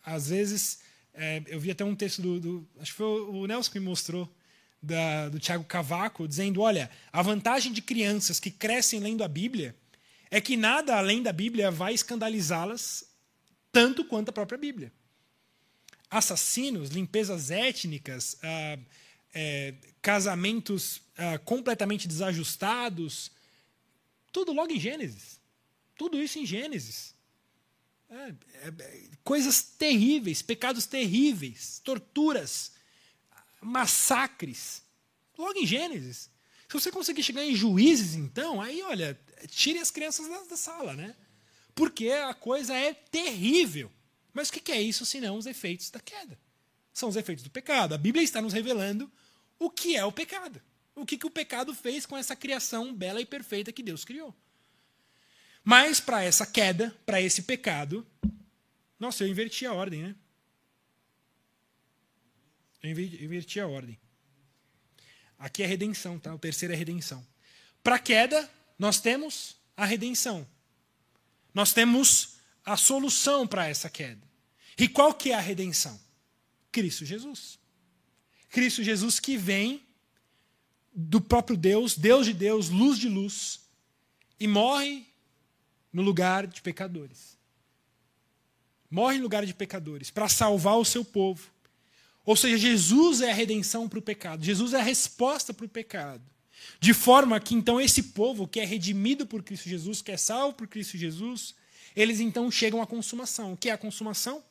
[0.03, 0.79] Às vezes,
[1.13, 3.85] é, eu vi até um texto do, do, Acho que foi o Nelson que me
[3.85, 4.33] mostrou,
[4.81, 9.77] da, do Tiago Cavaco, dizendo: olha, a vantagem de crianças que crescem lendo a Bíblia
[10.31, 13.05] é que nada além da Bíblia vai escandalizá-las
[13.73, 14.93] tanto quanto a própria Bíblia.
[16.11, 18.79] Assassinos, limpezas étnicas, ah,
[19.35, 23.31] é, casamentos ah, completamente desajustados,
[24.33, 25.39] tudo logo em Gênesis.
[25.97, 27.15] Tudo isso em Gênesis.
[28.09, 32.73] É, é, é coisas terríveis, pecados terríveis, torturas,
[33.61, 34.83] massacres.
[35.37, 36.31] Logo em Gênesis.
[36.69, 39.19] Se você conseguir chegar em juízes, então, aí, olha,
[39.49, 41.15] tire as crianças da, da sala, né?
[41.75, 43.91] Porque a coisa é terrível.
[44.35, 46.39] Mas o que é isso senão os efeitos da queda?
[46.93, 47.95] São os efeitos do pecado.
[47.95, 49.11] A Bíblia está nos revelando
[49.59, 50.61] o que é o pecado.
[50.95, 54.35] O que, que o pecado fez com essa criação bela e perfeita que Deus criou.
[55.65, 58.07] Mas para essa queda, para esse pecado,
[58.99, 60.17] nossa, eu inverti a ordem, né?
[62.83, 63.99] Eu inverti a ordem.
[65.39, 66.35] Aqui é redenção, tá?
[66.35, 67.25] O terceiro é redenção.
[67.83, 70.47] Para queda, nós temos a redenção.
[71.55, 74.27] Nós temos a solução para essa queda.
[74.79, 75.99] E qual que é a redenção?
[76.71, 77.59] Cristo Jesus.
[78.51, 79.83] Cristo Jesus que vem
[80.93, 83.61] do próprio Deus, Deus de Deus, luz de luz,
[84.39, 85.07] e morre
[85.93, 87.37] no lugar de pecadores.
[88.91, 91.51] Morre no lugar de pecadores para salvar o seu povo.
[92.29, 95.69] Ou seja, Jesus é a redenção para o pecado, Jesus é a resposta para o
[95.69, 96.21] pecado.
[96.79, 100.53] De forma que então esse povo que é redimido por Cristo Jesus, que é salvo
[100.53, 101.55] por Cristo Jesus,
[101.97, 103.55] eles então chegam à consumação.
[103.55, 104.45] O que é a consumação?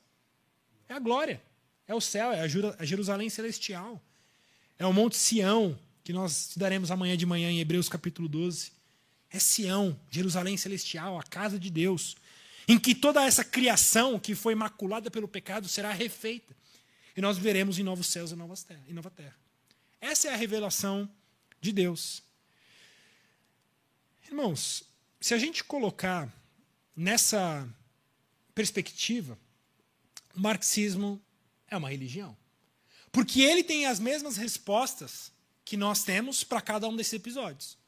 [0.90, 1.40] É a glória,
[1.88, 4.02] é o céu, é a Jerusalém celestial,
[4.80, 8.72] é o Monte Sião, que nós estudaremos amanhã de manhã em Hebreus capítulo 12.
[9.30, 12.18] É Sião, Jerusalém celestial, a casa de Deus,
[12.68, 16.57] em que toda essa criação que foi maculada pelo pecado será refeita
[17.18, 19.36] e nós veremos em novos céus e novas terra, em nova terra.
[20.00, 21.10] Essa é a revelação
[21.60, 22.22] de Deus.
[24.28, 24.84] Irmãos,
[25.20, 26.32] se a gente colocar
[26.96, 27.68] nessa
[28.54, 29.36] perspectiva,
[30.36, 31.20] o marxismo
[31.68, 32.38] é uma religião.
[33.12, 35.32] Porque ele tem as mesmas respostas
[35.66, 37.80] que nós temos para cada um desses episódios.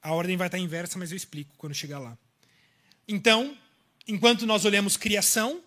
[0.00, 2.16] A ordem vai estar inversa, mas eu explico quando chegar lá.
[3.06, 3.54] Então,
[4.08, 5.62] enquanto nós olhamos criação,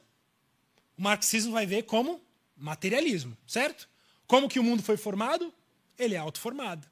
[0.98, 2.25] o marxismo vai ver como
[2.58, 3.88] materialismo, certo?
[4.28, 5.54] Como que o mundo foi formado?
[5.98, 6.88] Ele é autoformado.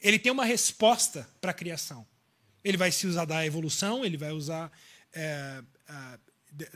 [0.00, 2.06] Ele tem uma resposta para a criação.
[2.64, 4.70] Ele vai se usar da evolução, ele vai usar
[5.12, 5.62] é,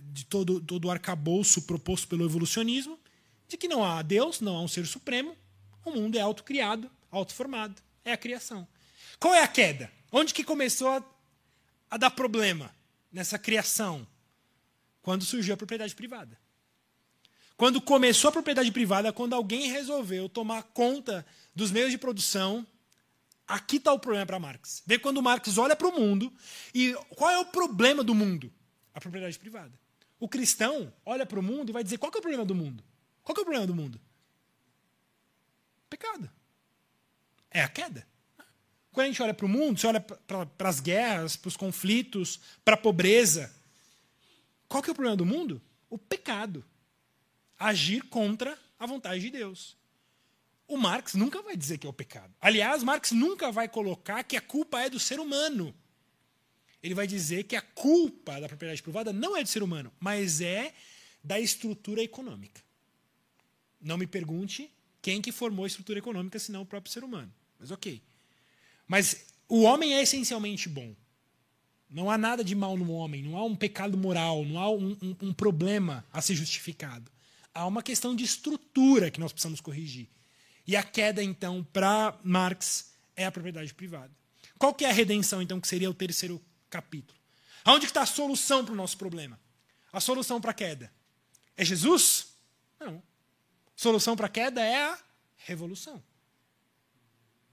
[0.03, 2.99] de todo, todo o arcabouço proposto pelo evolucionismo,
[3.49, 5.37] de que não há Deus, não há um ser supremo,
[5.85, 7.83] o mundo é autocriado, autoformado.
[8.05, 8.67] É a criação.
[9.19, 9.91] Qual é a queda?
[10.11, 11.05] Onde que começou a,
[11.91, 12.75] a dar problema
[13.13, 14.07] nessa criação?
[15.03, 16.39] Quando surgiu a propriedade privada.
[17.57, 22.67] Quando começou a propriedade privada, quando alguém resolveu tomar conta dos meios de produção,
[23.47, 24.83] Aqui está o problema para Marx.
[24.87, 26.33] Vê quando Marx olha para o mundo
[26.75, 28.51] e qual é o problema do mundo?
[28.95, 29.73] A propriedade privada.
[30.19, 32.83] O cristão olha para o mundo e vai dizer qual é o problema do mundo?
[33.23, 34.01] Qual é o problema do mundo?
[35.91, 36.31] Pecado.
[37.51, 38.07] É a queda.
[38.91, 42.41] Quando a gente olha para o mundo, você olha para as guerras, para os conflitos,
[42.65, 43.55] para a pobreza.
[44.69, 45.61] Qual é o problema do mundo?
[45.91, 46.65] O pecado.
[47.59, 49.77] Agir contra a vontade de Deus.
[50.67, 52.35] O Marx nunca vai dizer que é o pecado.
[52.41, 55.75] Aliás, Marx nunca vai colocar que a culpa é do ser humano.
[56.83, 60.41] Ele vai dizer que a culpa da propriedade privada não é do ser humano, mas
[60.41, 60.75] é
[61.23, 62.63] da estrutura econômica.
[63.81, 67.33] Não me pergunte quem que formou a estrutura econômica, senão o próprio ser humano.
[67.59, 68.03] Mas ok.
[68.87, 70.95] Mas o homem é essencialmente bom.
[71.89, 74.97] Não há nada de mal no homem, não há um pecado moral, não há um,
[75.01, 77.11] um, um problema a ser justificado.
[77.55, 80.09] Há uma questão de estrutura que nós precisamos corrigir.
[80.67, 84.11] E a queda, então, para Marx é a propriedade privada.
[84.59, 87.19] Qual que é a redenção, então, que seria o terceiro capítulo?
[87.65, 89.39] Aonde está a solução para o nosso problema?
[89.93, 90.93] A solução para a queda
[91.57, 92.35] é Jesus?
[92.81, 93.03] Não.
[93.77, 94.99] Solução para a queda é a
[95.37, 96.03] revolução.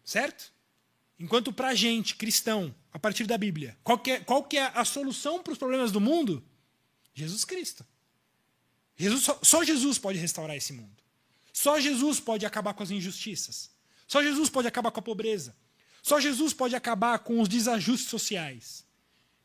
[0.03, 0.51] Certo?
[1.19, 4.71] Enquanto para a gente, cristão, a partir da Bíblia, qual que, é, qual que é
[4.73, 6.43] a solução para os problemas do mundo?
[7.13, 7.85] Jesus Cristo.
[9.01, 11.01] Jesus, só, só Jesus pode restaurar esse mundo.
[11.51, 13.71] Só Jesus pode acabar com as injustiças.
[14.07, 15.55] Só Jesus pode acabar com a pobreza.
[16.03, 18.85] Só Jesus pode acabar com os desajustes sociais.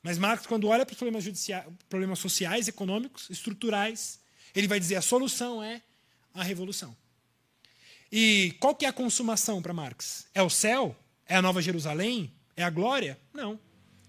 [0.02, 1.24] Mas Marx, quando olha para os problemas,
[1.88, 4.20] problemas sociais, econômicos, estruturais,
[4.54, 5.82] ele vai dizer a solução é
[6.34, 6.94] a revolução.
[8.12, 10.26] E qual que é a consumação para Marx?
[10.34, 10.94] É o céu?
[11.26, 12.32] É a Nova Jerusalém?
[12.54, 13.18] É a glória?
[13.32, 13.58] Não.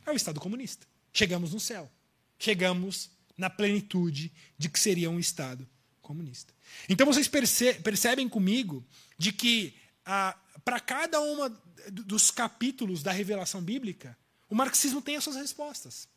[0.06, 0.86] É o Estado comunista.
[1.14, 1.90] Chegamos no céu.
[2.38, 5.68] Chegamos na plenitude de que seria um Estado
[6.02, 6.54] comunista.
[6.90, 8.86] Então vocês perce percebem comigo
[9.18, 11.50] de que ah, para cada uma
[11.92, 14.18] dos capítulos da revelação bíblica,
[14.50, 16.08] o marxismo tem as suas respostas.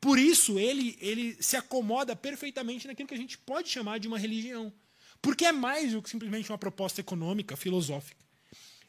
[0.00, 4.18] Por isso ele, ele se acomoda perfeitamente naquilo que a gente pode chamar de uma
[4.18, 4.72] religião.
[5.20, 8.20] Porque é mais do que simplesmente uma proposta econômica, filosófica.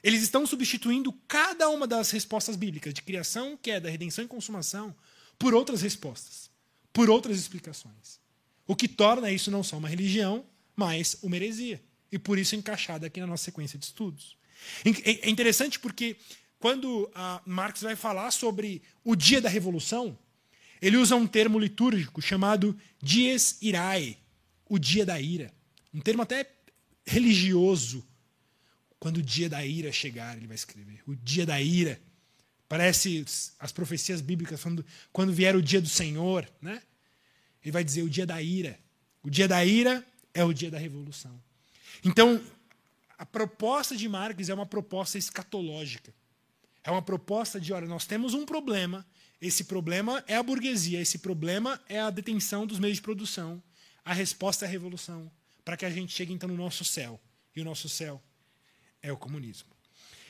[0.01, 4.93] Eles estão substituindo cada uma das respostas bíblicas de criação, queda, redenção e consumação
[5.37, 6.49] por outras respostas,
[6.93, 8.21] por outras explicações.
[8.65, 11.83] O que torna isso não só uma religião, mas uma heresia.
[12.11, 14.37] E por isso encaixada aqui na nossa sequência de estudos.
[15.03, 16.15] É interessante porque
[16.59, 17.11] quando
[17.45, 20.17] Marx vai falar sobre o dia da revolução,
[20.81, 24.17] ele usa um termo litúrgico chamado dies irae,
[24.69, 25.51] o dia da ira.
[25.93, 26.49] Um termo até
[27.05, 28.05] religioso.
[28.99, 31.01] Quando o dia da ira chegar, ele vai escrever.
[31.05, 32.01] O dia da ira.
[32.73, 33.23] Parece
[33.59, 36.81] as profecias bíblicas falando quando vier o dia do Senhor, né?
[37.61, 38.79] Ele vai dizer o dia da ira.
[39.21, 41.39] O dia da ira é o dia da revolução.
[42.03, 42.43] Então,
[43.15, 46.11] a proposta de Marx é uma proposta escatológica.
[46.83, 49.05] É uma proposta de, olha, nós temos um problema,
[49.39, 53.61] esse problema é a burguesia, esse problema é a detenção dos meios de produção.
[54.03, 55.31] A resposta é a revolução,
[55.63, 57.21] para que a gente chegue então no nosso céu.
[57.55, 58.19] E o nosso céu
[58.99, 59.73] é o comunismo.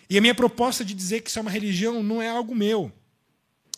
[0.09, 2.91] E a minha proposta de dizer que isso é uma religião não é algo meu,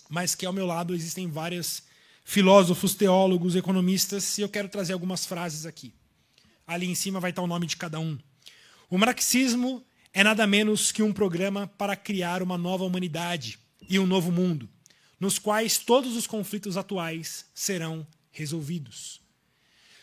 [0.09, 1.83] mas que ao meu lado existem várias
[2.23, 5.93] filósofos, teólogos, economistas, e eu quero trazer algumas frases aqui.
[6.65, 8.17] Ali em cima vai estar o nome de cada um.
[8.89, 14.07] O marxismo é nada menos que um programa para criar uma nova humanidade e um
[14.07, 14.67] novo mundo,
[15.19, 19.21] nos quais todos os conflitos atuais serão resolvidos.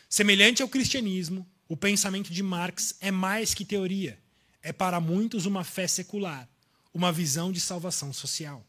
[0.07, 4.19] Semelhante ao cristianismo, o pensamento de Marx é mais que teoria,
[4.63, 6.49] é para muitos uma fé secular,
[6.93, 8.65] uma visão de salvação social.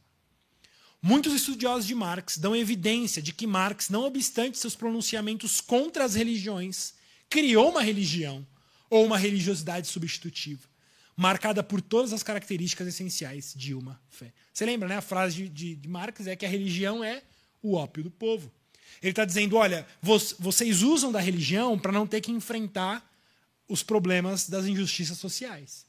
[1.01, 6.15] Muitos estudiosos de Marx dão evidência de que Marx, não obstante seus pronunciamentos contra as
[6.15, 6.95] religiões,
[7.31, 8.47] criou uma religião
[8.89, 10.67] ou uma religiosidade substitutiva,
[11.17, 14.33] marcada por todas as características essenciais de uma fé.
[14.53, 14.97] Você lembra, né?
[14.97, 17.23] A frase de, de, de Marx é que a religião é
[17.63, 18.51] o ópio do povo.
[19.03, 19.87] Ele está dizendo: olha,
[20.39, 23.07] vocês usam da religião para não ter que enfrentar
[23.69, 25.87] os problemas das injustiças sociais.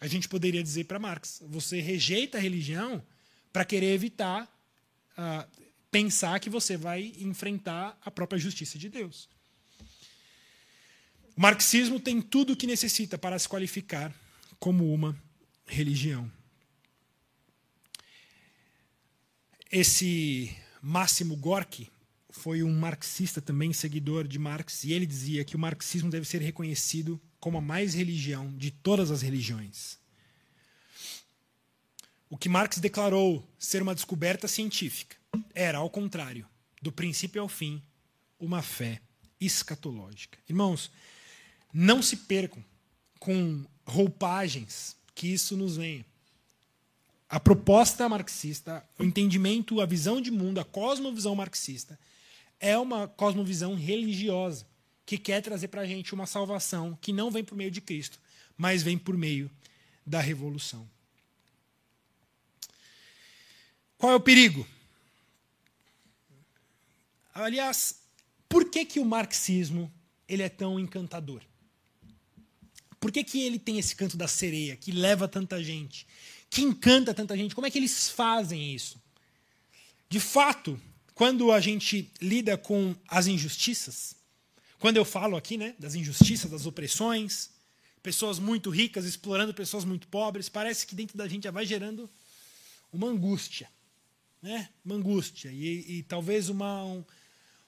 [0.00, 3.02] A gente poderia dizer para Marx: você rejeita a religião
[3.52, 4.44] para querer evitar
[5.12, 9.28] uh, pensar que você vai enfrentar a própria justiça de Deus.
[11.36, 14.12] O marxismo tem tudo o que necessita para se qualificar
[14.58, 15.16] como uma
[15.66, 16.30] religião.
[19.70, 21.90] Esse Máximo Gorky
[22.36, 26.42] foi um marxista também, seguidor de Marx, e ele dizia que o marxismo deve ser
[26.42, 29.96] reconhecido como a mais religião de todas as religiões.
[32.28, 35.16] O que Marx declarou ser uma descoberta científica
[35.54, 36.44] era, ao contrário,
[36.82, 37.80] do princípio ao fim,
[38.38, 39.00] uma fé
[39.40, 40.36] escatológica.
[40.48, 40.90] Irmãos,
[41.72, 42.62] não se percam
[43.20, 46.04] com roupagens que isso nos venha.
[47.28, 51.98] a proposta marxista, o entendimento, a visão de mundo, a cosmovisão marxista,
[52.64, 54.66] é uma cosmovisão religiosa
[55.04, 58.18] que quer trazer para a gente uma salvação que não vem por meio de Cristo,
[58.56, 59.50] mas vem por meio
[60.06, 60.88] da revolução.
[63.98, 64.66] Qual é o perigo?
[67.34, 68.00] Aliás,
[68.48, 69.92] por que, que o marxismo
[70.26, 71.42] ele é tão encantador?
[72.98, 76.06] Por que, que ele tem esse canto da sereia, que leva tanta gente,
[76.48, 77.54] que encanta tanta gente?
[77.54, 78.98] Como é que eles fazem isso?
[80.08, 80.80] De fato,
[81.14, 84.16] quando a gente lida com as injustiças,
[84.78, 87.50] quando eu falo aqui né, das injustiças, das opressões,
[88.02, 92.10] pessoas muito ricas explorando pessoas muito pobres, parece que dentro da gente já vai gerando
[92.92, 93.70] uma angústia.
[94.42, 94.68] Né?
[94.84, 97.04] Uma angústia e, e talvez uma, um,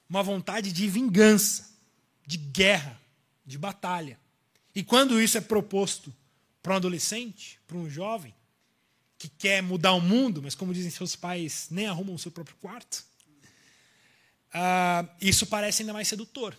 [0.08, 1.70] uma vontade de vingança,
[2.26, 3.00] de guerra,
[3.46, 4.18] de batalha.
[4.74, 6.14] E quando isso é proposto
[6.62, 8.34] para um adolescente, para um jovem,
[9.16, 12.56] que quer mudar o mundo, mas como dizem seus pais, nem arrumam o seu próprio
[12.56, 13.02] quarto,
[14.54, 16.56] uh, isso parece ainda mais sedutor.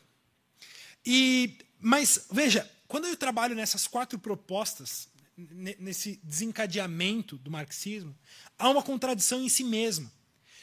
[1.05, 5.07] E, mas, veja, quando eu trabalho nessas quatro propostas,
[5.38, 8.15] nesse desencadeamento do marxismo,
[8.57, 10.11] há uma contradição em si mesma,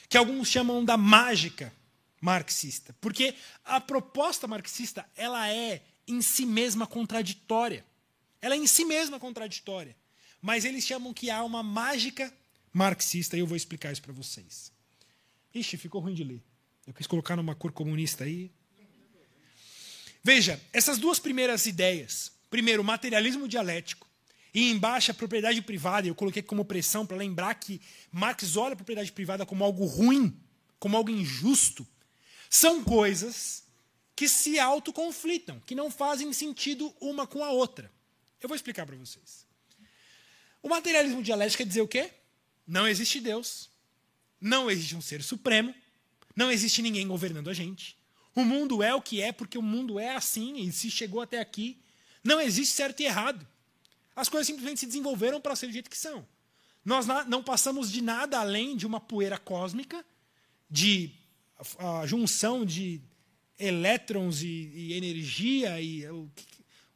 [0.09, 1.73] que alguns chamam da mágica
[2.21, 2.95] marxista.
[3.01, 7.85] Porque a proposta marxista ela é em si mesma contraditória.
[8.41, 9.97] Ela é em si mesma contraditória.
[10.41, 12.33] Mas eles chamam que há uma mágica
[12.73, 14.73] marxista, e eu vou explicar isso para vocês.
[15.55, 16.43] Ixi, ficou ruim de ler.
[16.87, 18.51] Eu quis colocar numa cor comunista aí.
[20.23, 22.33] Veja, essas duas primeiras ideias.
[22.51, 24.09] Primeiro, materialismo dialético.
[24.53, 26.07] E embaixo, a propriedade privada.
[26.07, 27.81] Eu coloquei como pressão para lembrar que
[28.13, 30.39] Marx olha a propriedade privada como algo ruim,
[30.79, 31.87] como algo injusto,
[32.51, 33.65] são coisas
[34.15, 37.91] que se autoconflitam, que não fazem sentido uma com a outra.
[38.41, 39.47] Eu vou explicar para vocês.
[40.63, 42.13] O materialismo dialético quer dizer o quê?
[42.67, 43.71] Não existe Deus,
[44.41, 45.75] não existe um ser supremo,
[46.35, 47.97] não existe ninguém governando a gente.
[48.35, 51.39] O mundo é o que é porque o mundo é assim e se chegou até
[51.39, 51.79] aqui.
[52.23, 53.47] Não existe certo e errado.
[54.17, 56.27] As coisas simplesmente se desenvolveram para ser do jeito que são.
[56.85, 60.05] Nós não passamos de nada além de uma poeira cósmica,
[60.69, 61.11] de
[61.79, 63.01] a, junção de
[63.59, 66.29] elétrons e, e energia e o,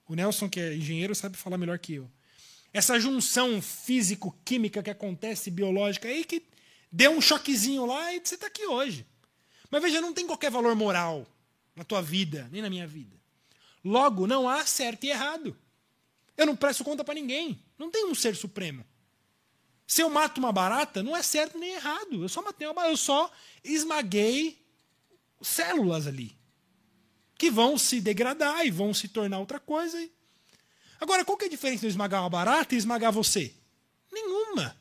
[0.08, 2.10] o Nelson que é engenheiro sabe falar melhor que eu.
[2.72, 6.42] Essa junção físico-química que acontece biológica aí que
[6.92, 9.06] deu um choquezinho lá e você está aqui hoje.
[9.70, 11.26] Mas veja, não tem qualquer valor moral
[11.74, 13.16] na tua vida, nem na minha vida.
[13.84, 15.56] Logo, não há certo e errado.
[16.36, 17.62] Eu não presto conta para ninguém.
[17.78, 18.84] Não tem um ser supremo.
[19.86, 22.22] Se eu mato uma barata, não é certo nem errado.
[22.22, 23.30] Eu só matei uma barata, eu só
[23.64, 24.62] esmaguei
[25.40, 26.36] células ali.
[27.36, 29.98] Que vão se degradar e vão se tornar outra coisa.
[31.00, 33.54] Agora, qual que é a diferença de esmagar uma barata e esmagar você?
[34.12, 34.76] Nenhuma.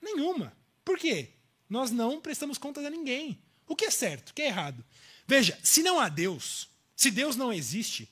[0.00, 0.56] Nenhuma.
[0.84, 1.30] Por quê?
[1.68, 3.41] Nós não prestamos contas a ninguém.
[3.66, 4.84] O que é certo, o que é errado?
[5.26, 8.08] Veja, se não há Deus, se Deus não existe,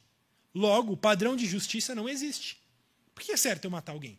[0.54, 2.60] logo o padrão de justiça não existe.
[3.14, 4.18] Por que é certo eu matar alguém?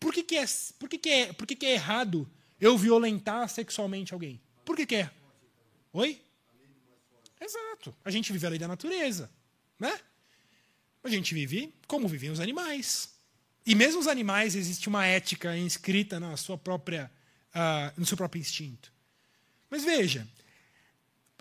[0.00, 0.44] Por que, que, é,
[0.78, 4.40] por que, que, é, por que, que é errado eu violentar sexualmente alguém?
[4.64, 5.10] Por que, que é?
[5.92, 6.20] Oi?
[7.40, 7.94] Exato.
[8.04, 9.30] A gente vive a lei da natureza.
[9.78, 9.98] Né?
[11.04, 13.14] A gente vive como vivem os animais.
[13.64, 17.10] E mesmo os animais existe uma ética inscrita na sua própria,
[17.54, 18.92] uh, no seu próprio instinto.
[19.76, 20.26] Mas veja,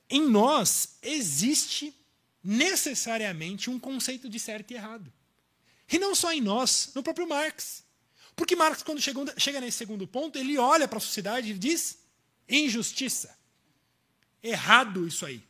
[0.09, 1.95] em nós existe
[2.43, 5.09] necessariamente um conceito de certo e errado.
[5.89, 7.81] E não só em nós, no próprio Marx.
[8.35, 11.97] Porque Marx, quando chega nesse segundo ponto, ele olha para a sociedade e diz:
[12.49, 13.33] injustiça.
[14.43, 15.41] Errado isso aí.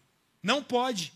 [0.44, 1.12] Não pode.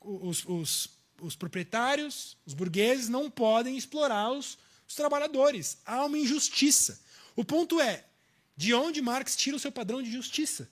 [0.00, 0.88] Os, os,
[1.20, 4.56] os proprietários, os burgueses, não podem explorar os,
[4.88, 5.76] os trabalhadores.
[5.84, 6.98] Há uma injustiça.
[7.36, 8.06] O ponto é:
[8.56, 10.68] de onde Marx tira o seu padrão de justiça?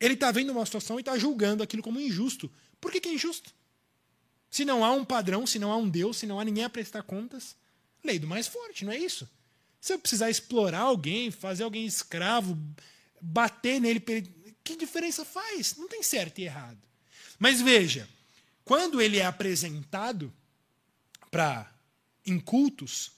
[0.00, 2.50] Ele está vendo uma situação e está julgando aquilo como injusto.
[2.80, 3.54] Por que, que é injusto?
[4.50, 6.70] Se não há um padrão, se não há um Deus, se não há ninguém a
[6.70, 7.56] prestar contas,
[8.04, 9.28] Lei do mais forte, não é isso?
[9.80, 12.58] Se eu precisar explorar alguém, fazer alguém escravo,
[13.20, 14.00] bater nele,
[14.62, 15.76] que diferença faz?
[15.76, 16.78] Não tem certo e errado.
[17.38, 18.08] Mas veja,
[18.64, 20.32] quando ele é apresentado
[21.30, 21.72] para
[22.26, 23.12] incultos,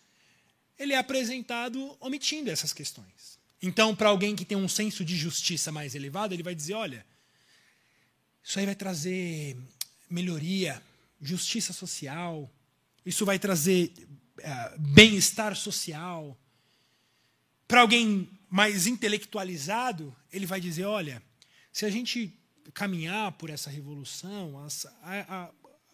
[0.79, 3.34] ele é apresentado omitindo essas questões.
[3.67, 7.05] Então, para alguém que tem um senso de justiça mais elevado, ele vai dizer: olha,
[8.43, 9.57] isso aí vai trazer
[10.11, 10.83] melhoria,
[11.19, 12.53] justiça social,
[13.07, 13.91] isso vai trazer
[14.37, 16.39] é, bem-estar social.
[17.67, 21.23] Para alguém mais intelectualizado, ele vai dizer: olha,
[21.73, 22.39] se a gente
[22.75, 25.51] caminhar por essa revolução, as, a,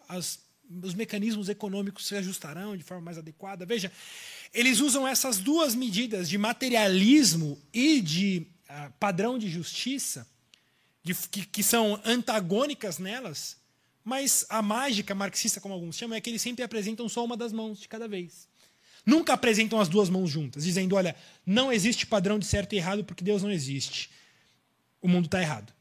[0.09, 0.39] a, as
[0.83, 3.65] os mecanismos econômicos se ajustarão de forma mais adequada.
[3.65, 3.91] Veja,
[4.53, 10.27] eles usam essas duas medidas de materialismo e de uh, padrão de justiça,
[11.03, 13.57] de, que, que são antagônicas nelas,
[14.03, 17.51] mas a mágica marxista, como alguns chamam, é que eles sempre apresentam só uma das
[17.51, 18.47] mãos de cada vez.
[19.05, 21.15] Nunca apresentam as duas mãos juntas, dizendo: olha,
[21.45, 24.09] não existe padrão de certo e errado porque Deus não existe.
[25.01, 25.73] O mundo está errado.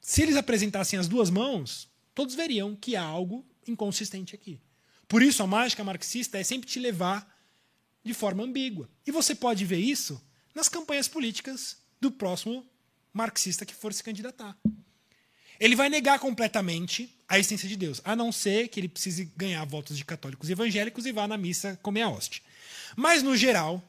[0.00, 4.60] Se eles apresentassem as duas mãos, todos veriam que há algo inconsistente aqui.
[5.08, 7.26] Por isso, a mágica marxista é sempre te levar
[8.04, 8.88] de forma ambígua.
[9.06, 10.20] E você pode ver isso
[10.54, 12.66] nas campanhas políticas do próximo
[13.12, 14.56] marxista que for se candidatar.
[15.58, 19.64] Ele vai negar completamente a existência de Deus, a não ser que ele precise ganhar
[19.64, 22.40] votos de católicos e evangélicos e vá na missa comer a hóstia.
[22.96, 23.82] Mas, no geral,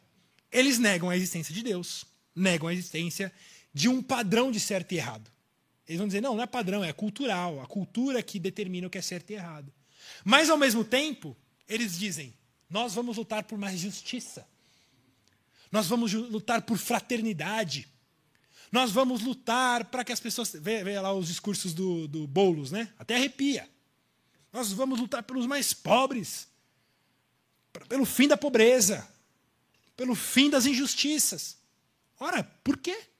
[0.52, 2.04] eles negam a existência de Deus,
[2.36, 3.32] negam a existência
[3.74, 5.32] de um padrão de certo e errado.
[5.92, 8.98] Eles vão dizer, não, não é padrão, é cultural, a cultura que determina o que
[8.98, 9.74] é certo e errado.
[10.24, 11.36] Mas, ao mesmo tempo,
[11.68, 12.34] eles dizem,
[12.70, 14.48] nós vamos lutar por mais justiça.
[15.70, 17.89] Nós vamos lutar por fraternidade.
[18.72, 20.54] Nós vamos lutar para que as pessoas.
[20.54, 22.94] Vê, vê lá os discursos do, do Boulos, né?
[22.98, 23.70] Até arrepia.
[24.54, 26.48] Nós vamos lutar pelos mais pobres,
[27.89, 29.06] pelo fim da pobreza,
[29.98, 31.58] pelo fim das injustiças.
[32.18, 33.11] Ora, por quê?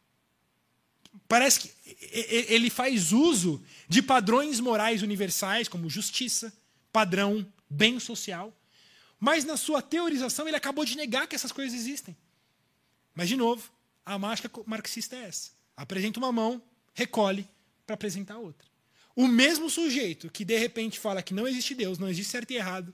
[1.32, 1.72] Parece que
[2.12, 6.52] ele faz uso de padrões morais universais, como justiça,
[6.92, 8.54] padrão, bem social,
[9.18, 12.18] mas na sua teorização ele acabou de negar que essas coisas existem.
[13.16, 13.72] Mas, de novo,
[14.06, 15.52] a mágica marxista é essa.
[15.78, 16.62] Apresenta uma mão,
[16.94, 17.48] recolhe
[17.88, 18.68] para apresentar outra.
[19.16, 22.58] O mesmo sujeito que de repente fala que não existe Deus, não existe certo e
[22.58, 22.94] errado,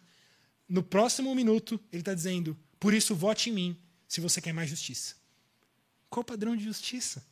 [0.70, 3.78] no próximo minuto ele está dizendo: por isso vote em mim
[4.08, 5.16] se você quer mais justiça.
[6.08, 7.26] Qual o padrão de justiça?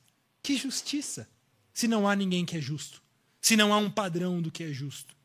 [0.46, 1.28] Que justiça?
[1.74, 3.02] Se não há ninguém que é justo.
[3.42, 5.16] Se não há um padrão do que é justo.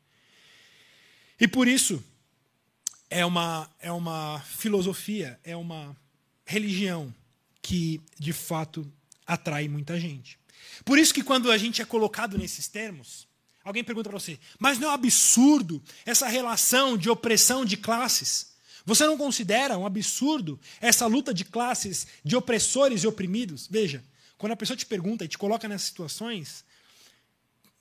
[1.39, 2.03] E por isso,
[3.07, 5.95] é uma, é uma filosofia, é uma
[6.43, 7.13] religião
[7.61, 8.91] que de fato
[9.23, 10.39] atrai muita gente.
[10.83, 13.27] Por isso que quando a gente é colocado nesses termos,
[13.63, 18.53] alguém pergunta para você: "Mas não é um absurdo essa relação de opressão de classes?
[18.87, 24.03] Você não considera um absurdo essa luta de classes, de opressores e oprimidos?" Veja,
[24.41, 26.65] quando a pessoa te pergunta e te coloca nessas situações,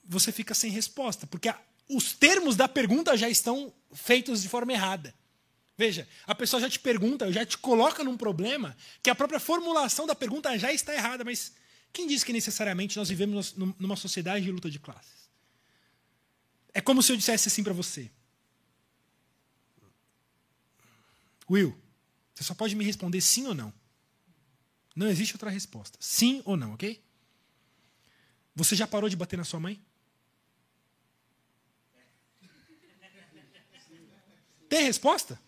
[0.05, 1.51] você fica sem resposta, porque
[1.89, 5.15] os termos da pergunta já estão feitos de forma errada.
[5.75, 10.07] Veja, a pessoa já te pergunta, já te coloca num problema que a própria formulação
[10.07, 11.55] da pergunta já está errada, mas
[11.95, 15.31] quem diz que necessariamente nós vivemos numa sociedade de luta de classes?
[16.75, 18.11] É como se eu dissesse assim para você:
[21.49, 21.75] Will,
[22.35, 23.80] você só pode me responder sim ou não.
[25.01, 25.97] Não existe outra resposta.
[25.99, 27.03] Sim ou não, ok?
[28.55, 29.83] Você já parou de bater na sua mãe?
[34.69, 35.41] Tem resposta?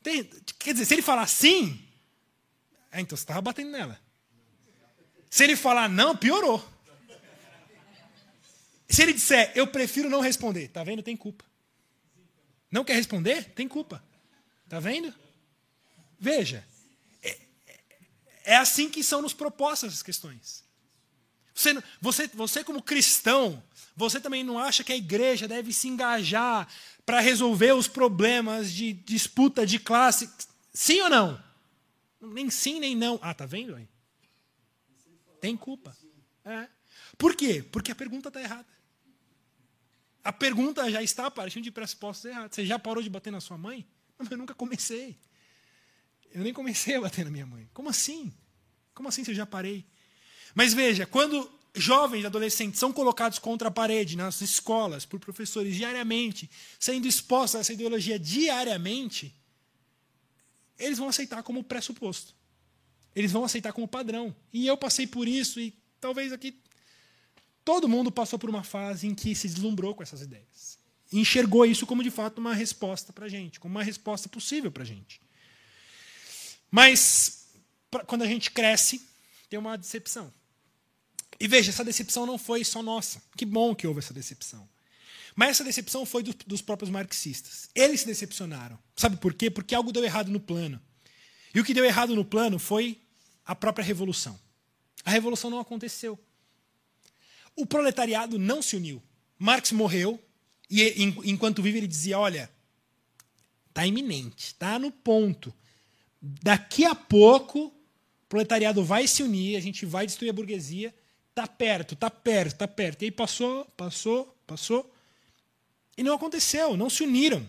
[0.00, 0.22] Tem,
[0.60, 1.84] quer dizer, se ele falar sim,
[2.92, 4.00] é, então você estava batendo nela.
[5.28, 6.64] Se ele falar não, piorou.
[8.88, 11.02] Se ele disser, eu prefiro não responder, tá vendo?
[11.02, 11.44] Tem culpa.
[12.70, 13.52] Não quer responder?
[13.54, 14.00] Tem culpa.
[14.68, 15.12] Tá vendo?
[16.16, 16.64] Veja,
[18.44, 20.64] é assim que são nos propostas as questões.
[21.54, 23.62] Você, você, você, como cristão,
[23.94, 26.68] você também não acha que a igreja deve se engajar
[27.04, 30.30] para resolver os problemas de disputa de classe.
[30.72, 31.44] Sim ou não?
[32.20, 33.18] Nem sim, nem não.
[33.22, 33.88] Ah, tá vendo aí?
[35.40, 35.96] Tem culpa.
[36.44, 36.68] É.
[37.18, 37.62] Por quê?
[37.70, 38.66] Porque a pergunta está errada.
[40.24, 42.54] A pergunta já está partindo de pressupostos errados.
[42.54, 43.86] Você já parou de bater na sua mãe?
[44.18, 45.18] Não, eu nunca comecei.
[46.34, 47.68] Eu nem comecei a bater na minha mãe.
[47.72, 48.32] Como assim?
[48.94, 49.84] Como assim se eu já parei?
[50.54, 56.50] Mas veja, quando jovens, adolescentes são colocados contra a parede nas escolas por professores diariamente,
[56.78, 59.34] sendo expostos a essa ideologia diariamente,
[60.78, 62.34] eles vão aceitar como pressuposto.
[63.14, 64.34] Eles vão aceitar como padrão.
[64.52, 66.58] E eu passei por isso e talvez aqui
[67.64, 70.78] todo mundo passou por uma fase em que se deslumbrou com essas ideias.
[71.12, 74.82] Enxergou isso como de fato uma resposta para a gente, como uma resposta possível para
[74.82, 75.20] a gente.
[76.72, 77.48] Mas
[77.90, 79.06] pra, quando a gente cresce,
[79.50, 80.32] tem uma decepção.
[81.38, 83.22] E veja, essa decepção não foi só nossa.
[83.36, 84.66] Que bom que houve essa decepção.
[85.36, 87.68] Mas essa decepção foi do, dos próprios marxistas.
[87.74, 88.78] Eles se decepcionaram.
[88.96, 89.50] Sabe por quê?
[89.50, 90.80] Porque algo deu errado no plano.
[91.54, 92.98] E o que deu errado no plano foi
[93.44, 94.38] a própria revolução.
[95.04, 96.18] A revolução não aconteceu.
[97.54, 99.02] O proletariado não se uniu.
[99.38, 100.22] Marx morreu
[100.70, 102.50] e enquanto vive ele dizia: "Olha,
[103.68, 105.52] está iminente, está no ponto.
[106.22, 107.72] Daqui a pouco o
[108.28, 110.94] proletariado vai se unir, a gente vai destruir a burguesia
[111.34, 113.02] Tá perto, tá perto, tá perto.
[113.02, 114.94] E aí passou, passou, passou.
[115.96, 117.48] E não aconteceu, não se uniram.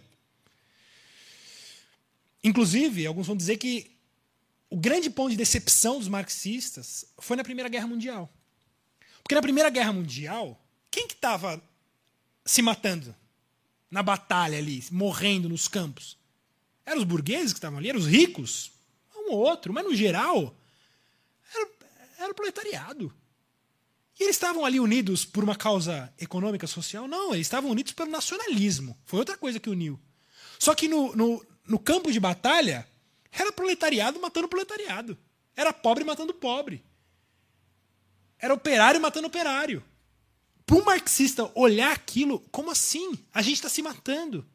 [2.44, 3.92] Inclusive, alguns vão dizer que
[4.70, 8.32] o grande ponto de decepção dos marxistas foi na Primeira Guerra Mundial.
[9.22, 10.60] Porque na Primeira Guerra Mundial,
[10.90, 11.62] quem que estava
[12.46, 13.14] se matando
[13.92, 16.18] na batalha ali, morrendo nos campos?
[16.86, 18.72] Eram os burgueses que estavam ali, eram os ricos,
[19.16, 20.56] um ou outro, mas no geral
[21.56, 21.70] era,
[22.20, 23.14] era o proletariado.
[24.20, 27.08] E eles estavam ali unidos por uma causa econômica, social?
[27.08, 28.98] Não, eles estavam unidos pelo nacionalismo.
[29.06, 30.00] Foi outra coisa que uniu.
[30.60, 32.88] Só que no, no, no campo de batalha,
[33.32, 35.18] era proletariado matando proletariado.
[35.56, 36.84] Era pobre matando pobre.
[38.38, 39.84] Era operário matando operário.
[40.66, 43.18] Para um marxista olhar aquilo, como assim?
[43.34, 44.46] A gente está se matando.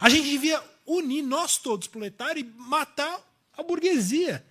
[0.00, 3.20] A gente devia unir nós todos, proletários, e matar
[3.52, 4.44] a burguesia.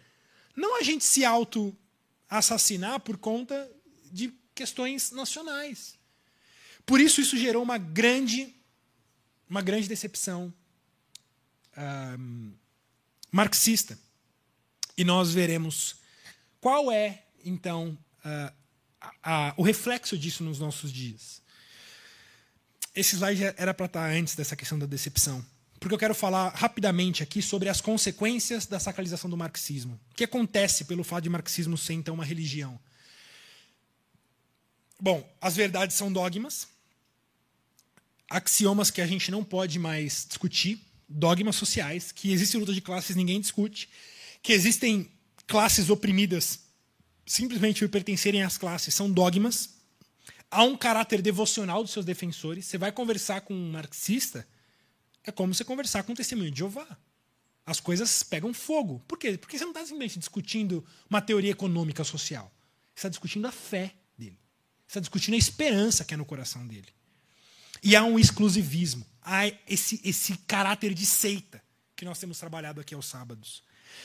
[0.56, 3.70] Não a gente se auto-assassinar por conta
[4.12, 5.98] de questões nacionais.
[6.86, 8.54] Por isso, isso gerou uma grande,
[9.50, 10.54] uma grande decepção
[11.78, 12.54] um,
[13.32, 13.98] marxista.
[14.98, 15.96] E nós veremos
[16.60, 18.54] qual é, então, a,
[19.24, 21.42] a, o reflexo disso nos nossos dias.
[22.94, 25.44] Esse slide era para estar antes dessa questão da decepção,
[25.82, 30.00] porque eu quero falar rapidamente aqui sobre as consequências da sacralização do marxismo.
[30.12, 32.80] O que acontece pelo fato de marxismo ser, então, uma religião?
[35.00, 36.68] Bom, as verdades são dogmas,
[38.30, 40.80] axiomas que a gente não pode mais discutir,
[41.10, 43.90] dogmas sociais, que existe luta de classes, ninguém discute,
[44.44, 45.10] que existem
[45.48, 46.60] classes oprimidas
[47.26, 49.72] simplesmente por pertencerem às classes, são dogmas.
[50.52, 52.68] Há um caráter devocional dos seus defensores.
[52.68, 54.46] Você vai conversar com um marxista,
[55.24, 56.88] é como você conversar com um testemunho de Jeová.
[57.66, 59.02] As coisas pegam fogo.
[59.08, 59.38] Por quê?
[59.38, 62.52] Porque você não está simplesmente discutindo uma teoria econômica social.
[62.96, 63.94] Você está discutindo a fé
[64.92, 66.90] está discutindo a esperança que é no coração dele.
[67.82, 71.64] E há um exclusivismo, há esse, esse caráter de seita
[71.96, 73.64] que nós temos trabalhado aqui aos sábados.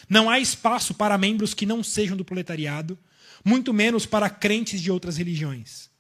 [0.09, 2.99] Não há espaço para membros que não sejam do proletariado,
[3.45, 5.91] muito menos para crentes de outras religiões.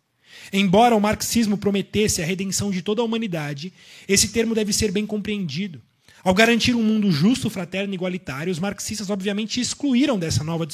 [0.52, 3.72] Embora o marxismo prometesse a redenção de toda a humanidade,
[4.08, 5.80] esse termo deve ser bem compreendido.
[6.22, 10.66] Ao garantir um mundo justo, fraterno e igualitário, os marxistas obviamente excluíram dessa nova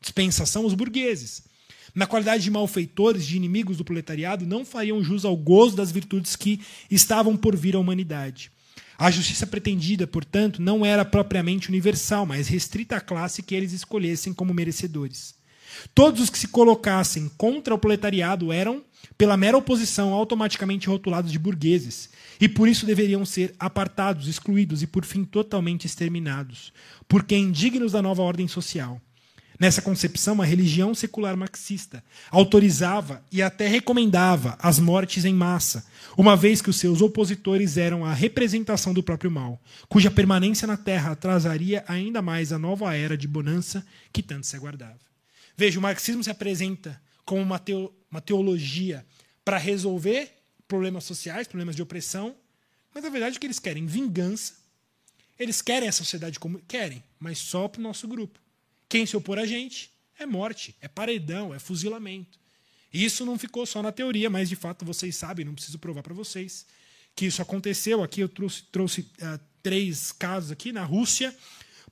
[0.00, 1.42] dispensação os burgueses,
[1.94, 6.36] na qualidade de malfeitores, de inimigos do proletariado, não fariam jus ao gozo das virtudes
[6.36, 8.50] que estavam por vir à humanidade.
[8.96, 14.32] A justiça pretendida, portanto, não era propriamente universal, mas restrita à classe que eles escolhessem
[14.32, 15.34] como merecedores.
[15.94, 18.82] Todos os que se colocassem contra o proletariado eram,
[19.16, 22.10] pela mera oposição, automaticamente rotulados de burgueses,
[22.40, 26.72] e por isso deveriam ser apartados, excluídos e, por fim, totalmente exterminados,
[27.08, 29.00] porque indignos da nova ordem social.
[29.58, 35.84] Nessa concepção, a religião secular marxista autorizava e até recomendava as mortes em massa,
[36.16, 40.76] uma vez que os seus opositores eram a representação do próprio mal, cuja permanência na
[40.76, 45.07] Terra atrasaria ainda mais a nova era de bonança que tanto se aguardava.
[45.58, 49.04] Veja, o marxismo se apresenta como uma, teo, uma teologia
[49.44, 50.30] para resolver
[50.68, 52.36] problemas sociais, problemas de opressão,
[52.94, 53.84] mas na verdade o que eles querem?
[53.84, 54.54] Vingança.
[55.36, 58.38] Eles querem a sociedade como querem, mas só para o nosso grupo.
[58.88, 62.38] Quem se opor a gente é morte, é paredão, é fuzilamento.
[62.92, 66.14] Isso não ficou só na teoria, mas de fato vocês sabem, não preciso provar para
[66.14, 66.66] vocês,
[67.16, 68.04] que isso aconteceu.
[68.04, 71.36] Aqui eu trouxe, trouxe uh, três casos aqui na Rússia,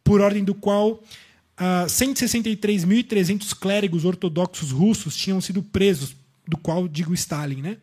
[0.04, 1.02] por ordem do qual
[1.58, 6.14] uh, ah, 163.300 clérigos ortodoxos russos tinham sido presos,
[6.46, 7.76] do qual digo Stalin, né?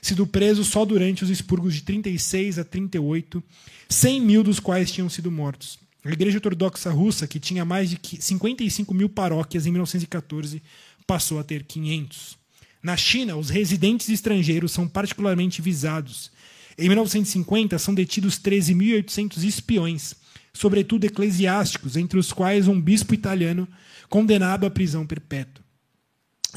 [0.00, 3.42] Sido presos só durante os expurgos de 36 a 38,
[3.88, 5.78] 100 mil dos quais tinham sido mortos.
[6.04, 10.62] A Igreja Ortodoxa Russa, que tinha mais de 55 mil paróquias em 1914,
[11.06, 12.38] passou a ter 500.
[12.82, 16.30] Na China, os residentes estrangeiros são particularmente visados.
[16.78, 20.14] Em 1950, são detidos 13.800 espiões,
[20.52, 23.68] sobretudo eclesiásticos, entre os quais um bispo italiano
[24.08, 25.64] condenado à prisão perpétua.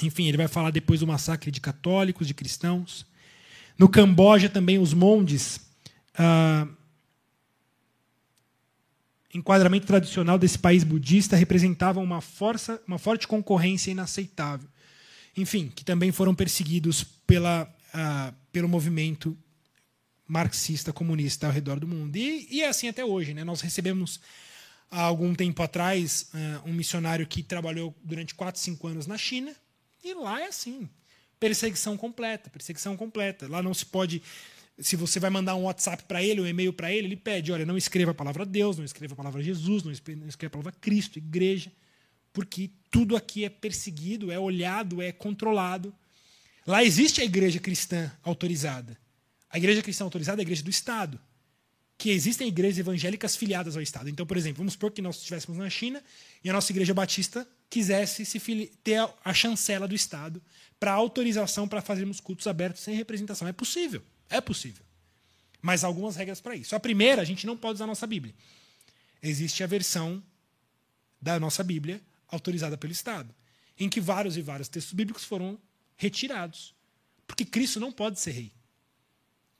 [0.01, 3.05] Enfim, ele vai falar depois do massacre de católicos, de cristãos.
[3.77, 5.59] No Camboja, também, os mondes.
[6.15, 6.67] Ah,
[9.33, 14.67] enquadramento tradicional desse país budista representavam uma, força, uma forte concorrência inaceitável.
[15.35, 17.63] Enfim, que também foram perseguidos pela,
[17.93, 19.37] uh, pelo movimento
[20.31, 22.15] marxista comunista ao redor do mundo.
[22.15, 23.33] E, e, é assim até hoje.
[23.33, 23.43] Né?
[23.43, 24.21] Nós recebemos,
[24.89, 29.53] há algum tempo atrás, uh, um missionário que trabalhou durante 4, 5 anos na China,
[30.01, 30.87] e lá é assim.
[31.37, 33.45] Perseguição completa, perseguição completa.
[33.49, 34.23] Lá não se pode
[34.79, 37.65] se você vai mandar um WhatsApp para ele, um e-mail para ele, ele pede: olha,
[37.65, 41.17] não escreva a palavra Deus, não escreva a palavra Jesus, não escreva a palavra Cristo,
[41.17, 41.71] igreja,
[42.31, 45.93] porque tudo aqui é perseguido, é olhado, é controlado.
[46.65, 48.97] Lá existe a igreja cristã autorizada.
[49.51, 51.19] A igreja cristã autorizada é a igreja do Estado.
[51.97, 54.09] Que existem igrejas evangélicas filiadas ao Estado.
[54.09, 56.01] Então, por exemplo, vamos supor que nós estivéssemos na China
[56.43, 58.39] e a nossa igreja batista quisesse se
[58.83, 60.41] ter a chancela do Estado
[60.79, 63.47] para autorização para fazermos cultos abertos sem representação.
[63.47, 64.01] É possível.
[64.29, 64.83] É possível.
[65.61, 66.75] Mas há algumas regras para isso.
[66.75, 68.33] A primeira, a gente não pode usar a nossa Bíblia.
[69.21, 70.23] Existe a versão
[71.21, 73.33] da nossa Bíblia autorizada pelo Estado,
[73.77, 75.59] em que vários e vários textos bíblicos foram
[75.95, 76.73] retirados.
[77.27, 78.51] Porque Cristo não pode ser rei.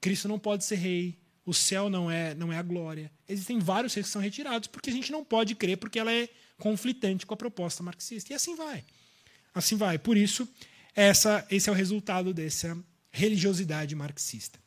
[0.02, 1.16] Cristo não pode ser rei.
[1.46, 3.10] O céu não é, não é a glória.
[3.28, 6.28] Existem vários textos que são retirados porque a gente não pode crer porque ela é
[6.58, 8.32] conflitante com a proposta marxista.
[8.32, 8.84] E assim vai.
[9.54, 9.98] Assim vai.
[9.98, 10.46] Por isso,
[10.94, 12.76] essa, esse é o resultado dessa
[13.10, 14.58] religiosidade marxista.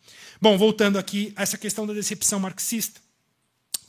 [0.42, 3.02] Bom, voltando aqui a essa questão da decepção marxista.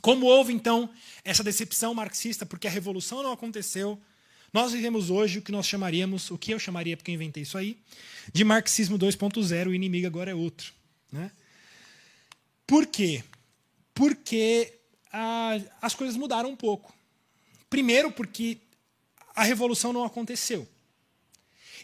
[0.01, 0.89] Como houve, então,
[1.25, 4.01] essa decepção marxista, porque a revolução não aconteceu,
[4.53, 7.59] nós vivemos hoje o que nós chamaríamos, o que eu chamaria, porque eu inventei isso
[7.59, 7.77] aí,
[8.33, 10.73] de marxismo 2.0, o inimigo agora é outro.
[11.11, 11.31] Né?
[12.67, 13.23] Por quê?
[13.95, 14.79] Porque
[15.13, 16.95] ah, as coisas mudaram um pouco.
[17.71, 18.59] Primeiro, porque
[19.35, 20.69] a revolução não aconteceu.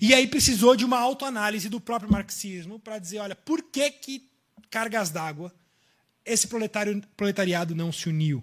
[0.01, 4.29] E aí precisou de uma autoanálise do próprio marxismo para dizer, olha, por que, que
[4.71, 5.55] cargas d'água
[6.25, 6.49] esse
[7.17, 8.43] proletariado não se uniu?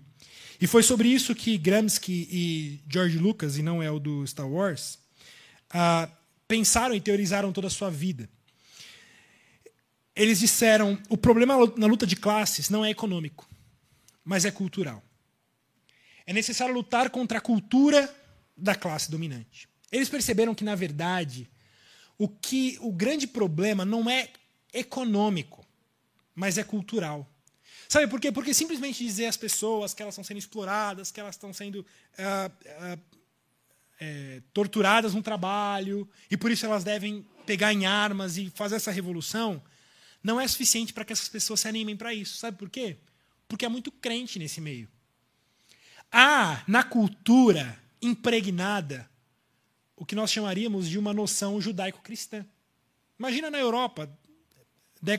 [0.62, 4.48] E foi sobre isso que Gramsci e George Lucas, e não é o do Star
[4.48, 5.00] Wars,
[5.74, 6.12] uh,
[6.48, 8.30] pensaram e teorizaram toda a sua vida.
[10.20, 13.50] Eles disseram: o problema na luta de classes não é econômico,
[14.22, 15.02] mas é cultural.
[16.26, 18.14] É necessário lutar contra a cultura
[18.56, 19.70] da classe dominante.
[19.90, 21.50] Eles perceberam que, na verdade,
[22.18, 24.28] o que o grande problema não é
[24.74, 25.66] econômico,
[26.36, 27.26] mas é cultural.
[27.88, 28.30] Sabe por quê?
[28.30, 31.86] Porque simplesmente dizer às pessoas que elas estão sendo exploradas, que elas estão sendo
[32.18, 32.98] ah, ah,
[34.02, 38.92] é, torturadas no trabalho, e por isso elas devem pegar em armas e fazer essa
[38.92, 39.64] revolução,
[40.24, 42.38] não é suficiente para que essas pessoas se animem para isso.
[42.38, 42.98] Sabe por quê?
[43.48, 44.88] Porque há muito crente nesse meio.
[46.12, 49.10] Há, na cultura impregnada,
[49.96, 52.46] o que nós chamaríamos de uma noção judaico-cristã.
[53.18, 54.10] Imagina na Europa,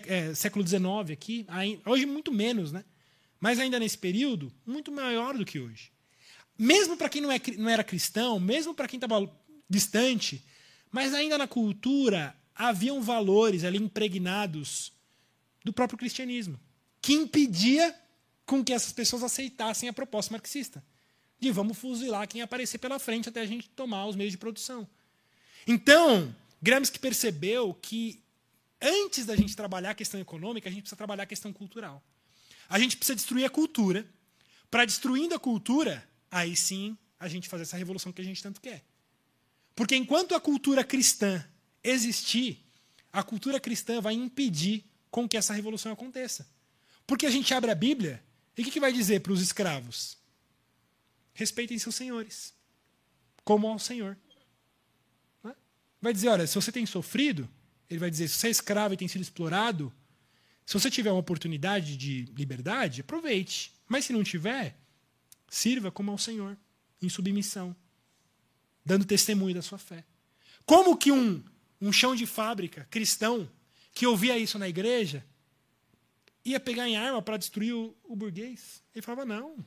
[0.06, 1.46] é, século XIX aqui,
[1.84, 2.84] hoje muito menos, né?
[3.38, 5.90] Mas ainda nesse período, muito maior do que hoje.
[6.58, 9.30] Mesmo para quem não, é, não era cristão, mesmo para quem estava
[9.68, 10.44] distante,
[10.90, 14.92] mas ainda na cultura haviam valores ali impregnados
[15.64, 16.60] do próprio cristianismo,
[17.00, 17.98] que impedia
[18.44, 20.84] com que essas pessoas aceitassem a proposta marxista
[21.38, 24.86] de vamos fuzilar quem aparecer pela frente até a gente tomar os meios de produção.
[25.66, 28.22] Então, Gramsci percebeu que
[28.78, 32.02] antes da gente trabalhar a questão econômica, a gente precisa trabalhar a questão cultural.
[32.68, 34.06] A gente precisa destruir a cultura.
[34.70, 38.60] Para destruindo a cultura, aí sim a gente fazer essa revolução que a gente tanto
[38.60, 38.84] quer.
[39.74, 41.42] Porque enquanto a cultura cristã
[41.82, 42.66] existir,
[43.12, 46.48] a cultura cristã vai impedir com que essa revolução aconteça.
[47.06, 48.22] Porque a gente abre a Bíblia
[48.56, 50.18] e o que, que vai dizer para os escravos?
[51.32, 52.54] Respeitem seus senhores,
[53.44, 54.16] como ao Senhor.
[56.00, 57.48] Vai dizer: olha, se você tem sofrido,
[57.88, 59.92] ele vai dizer: se você é escravo e tem sido explorado,
[60.64, 63.74] se você tiver uma oportunidade de liberdade, aproveite.
[63.88, 64.78] Mas se não tiver,
[65.48, 66.56] sirva como ao Senhor,
[67.02, 67.74] em submissão,
[68.84, 70.04] dando testemunho da sua fé.
[70.64, 71.42] Como que um,
[71.80, 73.50] um chão de fábrica cristão
[73.92, 75.24] que ouvia isso na igreja
[76.44, 78.82] ia pegar em arma para destruir o, o burguês?
[78.94, 79.64] Ele falava: não,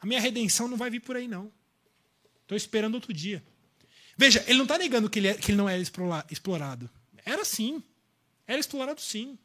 [0.00, 1.52] a minha redenção não vai vir por aí, não.
[2.42, 3.42] Estou esperando outro dia.
[4.16, 6.90] Veja, ele não está negando que ele, é, que ele não é explorado.
[7.24, 7.82] Era sim.
[8.46, 9.38] Era explorado sim.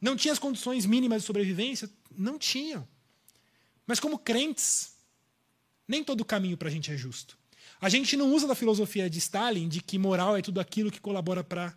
[0.00, 1.88] Não tinha as condições mínimas de sobrevivência?
[2.16, 2.88] Não tinham.
[3.86, 4.96] Mas como crentes,
[5.86, 7.38] nem todo caminho para a gente é justo.
[7.82, 11.00] A gente não usa da filosofia de Stalin de que moral é tudo aquilo que
[11.00, 11.74] colabora para a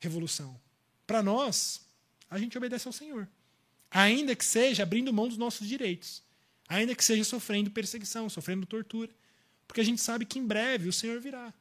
[0.00, 0.58] revolução.
[1.06, 1.82] Para nós,
[2.30, 3.28] a gente obedece ao Senhor.
[3.90, 6.22] Ainda que seja abrindo mão dos nossos direitos.
[6.66, 9.10] Ainda que seja sofrendo perseguição, sofrendo tortura.
[9.68, 11.52] Porque a gente sabe que em breve o Senhor virá.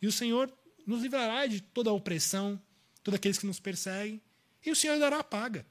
[0.00, 0.52] E o Senhor
[0.84, 2.60] nos livrará de toda a opressão,
[3.04, 4.20] todos aqueles que nos perseguem,
[4.66, 5.64] e o Senhor dará a paga.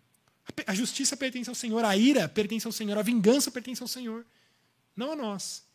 [0.65, 4.25] A justiça pertence ao Senhor, a ira pertence ao Senhor, a vingança pertence ao Senhor,
[4.95, 5.69] não a nós.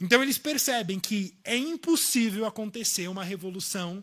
[0.00, 4.02] Então eles percebem que é impossível acontecer uma revolução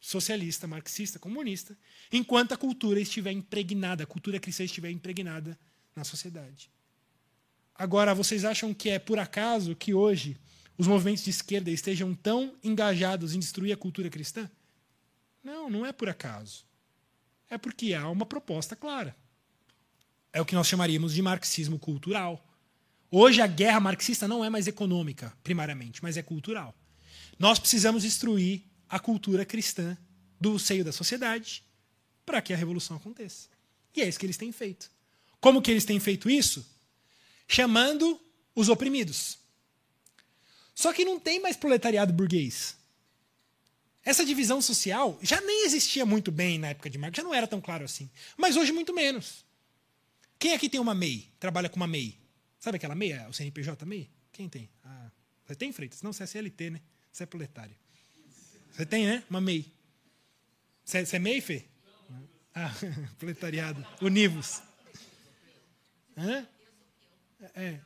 [0.00, 1.76] socialista, marxista, comunista,
[2.10, 5.58] enquanto a cultura estiver impregnada, a cultura cristã estiver impregnada
[5.94, 6.70] na sociedade.
[7.74, 10.36] Agora, vocês acham que é por acaso que hoje
[10.76, 14.50] os movimentos de esquerda estejam tão engajados em destruir a cultura cristã?
[15.44, 16.64] Não, não é por acaso.
[17.48, 19.14] É porque há uma proposta clara.
[20.32, 22.46] É o que nós chamaríamos de marxismo cultural.
[23.10, 26.74] Hoje a guerra marxista não é mais econômica, primariamente, mas é cultural.
[27.38, 29.96] Nós precisamos destruir a cultura cristã
[30.40, 31.64] do seio da sociedade
[32.24, 33.48] para que a revolução aconteça.
[33.96, 34.90] E é isso que eles têm feito.
[35.40, 36.64] Como que eles têm feito isso?
[37.48, 38.20] Chamando
[38.54, 39.38] os oprimidos.
[40.72, 42.76] Só que não tem mais proletariado burguês.
[44.04, 47.46] Essa divisão social já nem existia muito bem na época de Marx, já não era
[47.46, 48.08] tão claro assim.
[48.36, 49.44] Mas hoje muito menos.
[50.38, 51.28] Quem aqui tem uma MEI?
[51.38, 52.19] Trabalha com uma MEI?
[52.60, 53.26] Sabe aquela MEI?
[53.26, 54.10] O CNPJ MEI?
[54.30, 54.70] Quem tem?
[54.84, 55.10] Ah,
[55.46, 56.02] você tem, Freitas?
[56.02, 56.80] Não, você é CLT, né?
[57.10, 57.74] Você é proletário.
[58.70, 59.24] Você tem, né?
[59.28, 59.72] Uma MEI.
[60.84, 61.64] Você, você é MEI, Fê?
[62.54, 62.70] Ah,
[63.18, 63.84] proletariado.
[64.02, 64.62] Univos.
[66.16, 66.46] Hã?
[67.54, 67.80] É.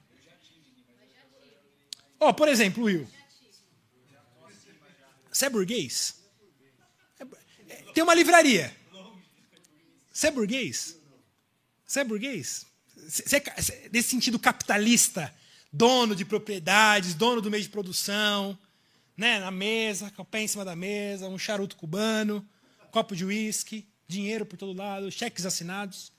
[2.18, 3.08] Ó, oh, por exemplo, Will.
[5.30, 6.20] Você é burguês?
[7.94, 8.74] Tem uma livraria.
[10.12, 10.98] Você é burguês?
[11.86, 12.66] Você é burguês?
[13.08, 15.34] Você é, nesse sentido capitalista,
[15.72, 18.58] dono de propriedades, dono do meio de produção,
[19.16, 22.46] né, na mesa, com o pé em cima da mesa, um charuto cubano,
[22.90, 26.12] copo de uísque, dinheiro por todo lado, cheques assinados.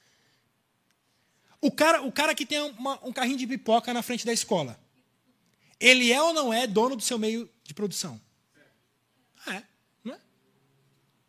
[1.62, 4.80] O cara, o cara que tem uma, um carrinho de pipoca na frente da escola,
[5.80, 8.20] ele é ou não é dono do seu meio de produção?
[9.46, 9.64] Ah, é,
[10.04, 10.20] não é?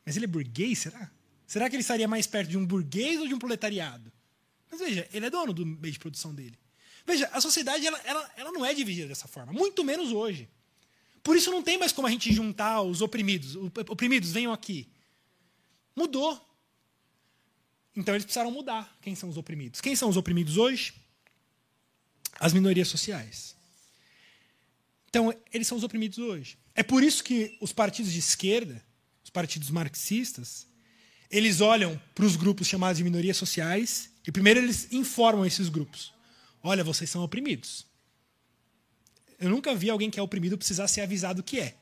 [0.04, 1.10] Mas ele é burguês, será?
[1.46, 4.12] Será que ele estaria mais perto de um burguês ou de um proletariado?
[4.70, 6.58] Mas veja, ele é dono do meio de produção dele.
[7.06, 10.48] Veja, a sociedade ela, ela, ela não é dividida dessa forma, muito menos hoje.
[11.22, 13.56] Por isso não tem mais como a gente juntar os oprimidos.
[13.88, 14.88] Oprimidos, venham aqui.
[15.94, 16.40] Mudou.
[17.96, 18.96] Então eles precisaram mudar.
[19.00, 19.80] Quem são os oprimidos?
[19.80, 20.94] Quem são os oprimidos hoje?
[22.38, 23.56] As minorias sociais.
[25.08, 26.58] Então, eles são os oprimidos hoje.
[26.74, 28.84] É por isso que os partidos de esquerda,
[29.24, 30.66] os partidos marxistas,
[31.30, 36.12] eles olham para os grupos chamados de minorias sociais e primeiro eles informam esses grupos.
[36.62, 37.86] Olha, vocês são oprimidos.
[39.38, 41.76] Eu nunca vi alguém que é oprimido precisar ser avisado que é.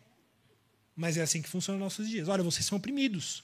[0.94, 2.28] Mas é assim que funciona nos nossos dias.
[2.28, 3.42] Olha, vocês são oprimidos.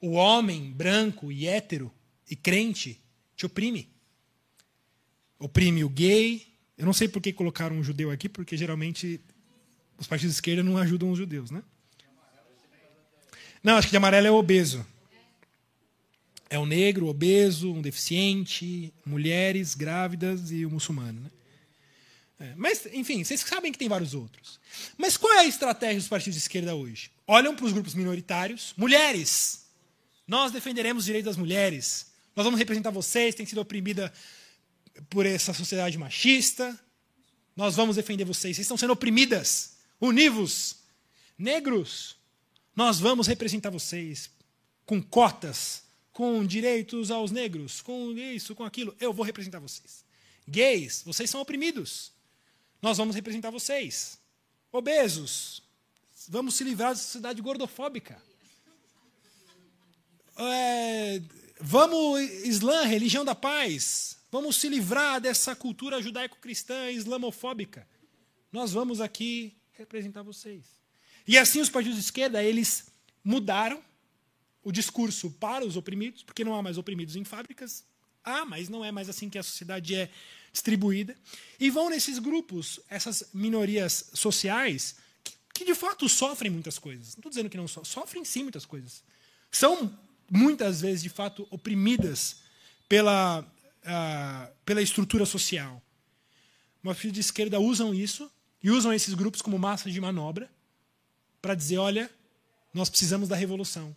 [0.00, 1.92] O homem branco e hétero
[2.28, 3.02] e crente
[3.36, 3.88] te oprime.
[5.38, 6.46] Oprime o gay.
[6.78, 9.20] Eu não sei por que colocaram um judeu aqui, porque geralmente
[9.98, 11.62] os partidos de esquerda não ajudam os judeus, né?
[13.62, 14.86] Não, acho que de amarelo é obeso.
[16.50, 21.20] É o negro, obeso, um deficiente, mulheres grávidas e o muçulmano.
[21.20, 21.30] Né?
[22.40, 24.58] É, mas, enfim, vocês sabem que tem vários outros.
[24.98, 27.10] Mas qual é a estratégia dos partidos de esquerda hoje?
[27.26, 28.74] Olham para os grupos minoritários.
[28.76, 29.66] Mulheres!
[30.26, 32.06] Nós defenderemos os direitos das mulheres.
[32.34, 34.12] Nós vamos representar vocês, tem sido oprimida
[35.08, 36.78] por essa sociedade machista.
[37.54, 38.56] Nós vamos defender vocês.
[38.56, 39.76] Vocês estão sendo oprimidas.
[40.00, 40.76] Univos.
[41.36, 42.16] Negros.
[42.74, 44.30] Nós vamos representar vocês
[44.86, 45.82] com cotas,
[46.20, 48.94] com direitos aos negros, com isso, com aquilo.
[49.00, 50.04] Eu vou representar vocês.
[50.46, 52.12] Gays, vocês são oprimidos.
[52.82, 54.18] Nós vamos representar vocês.
[54.70, 55.62] Obesos,
[56.28, 58.20] vamos se livrar da sociedade gordofóbica
[60.40, 61.20] é,
[61.60, 67.86] vamos, Islã, religião da paz, vamos se livrar dessa cultura judaico-cristã islamofóbica.
[68.52, 70.64] Nós vamos aqui representar vocês.
[71.26, 72.86] E assim os partidos de esquerda, eles
[73.22, 73.82] mudaram
[74.62, 77.84] o discurso para os oprimidos, porque não há mais oprimidos em fábricas.
[78.22, 80.10] Ah, mas não é mais assim que a sociedade é
[80.52, 81.16] distribuída.
[81.58, 87.14] E vão nesses grupos, essas minorias sociais, que, que de fato sofrem muitas coisas.
[87.14, 89.02] Não estou dizendo que não sofrem, sofrem sim muitas coisas.
[89.50, 89.98] São
[90.30, 92.36] muitas vezes, de fato, oprimidas
[92.88, 95.82] pela, uh, pela estrutura social.
[96.84, 98.30] Os filhos de esquerda usam isso
[98.62, 100.50] e usam esses grupos como massa de manobra
[101.40, 102.10] para dizer: olha,
[102.72, 103.94] nós precisamos da revolução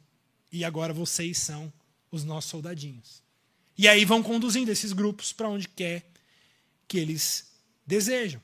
[0.53, 1.73] e agora vocês são
[2.11, 3.23] os nossos soldadinhos.
[3.75, 6.07] E aí vão conduzindo esses grupos para onde quer
[6.87, 7.51] que eles
[7.87, 8.39] desejam.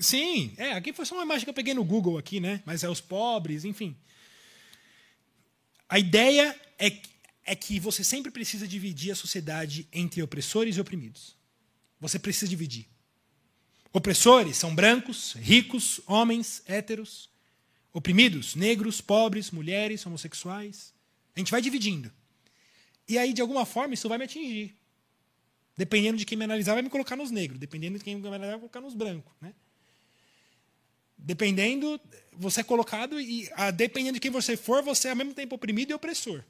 [0.00, 2.60] Sim, é, aqui foi só uma imagem que eu peguei no Google aqui, né?
[2.66, 3.96] Mas é os pobres, enfim.
[5.88, 7.00] A ideia é,
[7.44, 11.36] é que você sempre precisa dividir a sociedade entre opressores e oprimidos.
[12.00, 12.88] Você precisa dividir.
[13.92, 17.29] Opressores são brancos, ricos, homens, héteros.
[17.92, 20.94] Oprimidos, negros, pobres, mulheres, homossexuais.
[21.34, 22.12] A gente vai dividindo.
[23.08, 24.76] E aí, de alguma forma, isso vai me atingir.
[25.76, 27.58] Dependendo de quem me analisar, vai me colocar nos negros.
[27.58, 29.32] Dependendo de quem me analisar, vai colocar nos brancos.
[29.40, 29.54] Né?
[31.16, 32.00] Dependendo,
[32.32, 35.54] você é colocado e a, dependendo de quem você for, você é ao mesmo tempo
[35.54, 36.44] oprimido e opressor.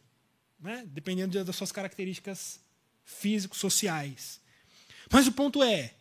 [0.58, 0.84] Né?
[0.86, 2.60] Dependendo das suas características
[3.04, 4.40] físicos, sociais.
[5.10, 5.94] Mas o ponto é,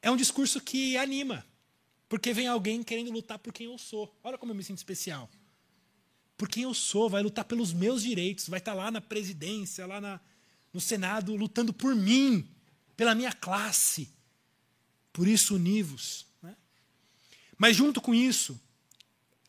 [0.00, 1.44] é um discurso que anima.
[2.14, 4.16] Porque vem alguém querendo lutar por quem eu sou.
[4.22, 5.28] Olha como eu me sinto especial.
[6.36, 10.00] Por quem eu sou, vai lutar pelos meus direitos, vai estar lá na presidência, lá
[10.00, 10.20] na,
[10.72, 12.48] no Senado, lutando por mim,
[12.96, 14.14] pela minha classe.
[15.12, 16.24] Por isso, univos.
[17.58, 18.60] Mas junto com isso,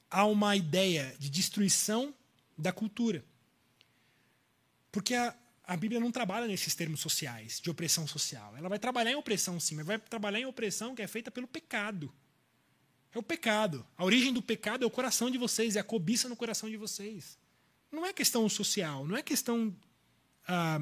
[0.09, 2.15] há uma ideia de destruição
[2.57, 3.23] da cultura.
[4.91, 5.35] Porque a,
[5.65, 8.57] a Bíblia não trabalha nesses termos sociais, de opressão social.
[8.57, 11.47] Ela vai trabalhar em opressão, sim, mas vai trabalhar em opressão que é feita pelo
[11.47, 12.11] pecado.
[13.15, 13.87] É o pecado.
[13.97, 16.75] A origem do pecado é o coração de vocês, é a cobiça no coração de
[16.75, 17.37] vocês.
[17.89, 19.73] Não é questão social, não é questão
[20.45, 20.81] ah,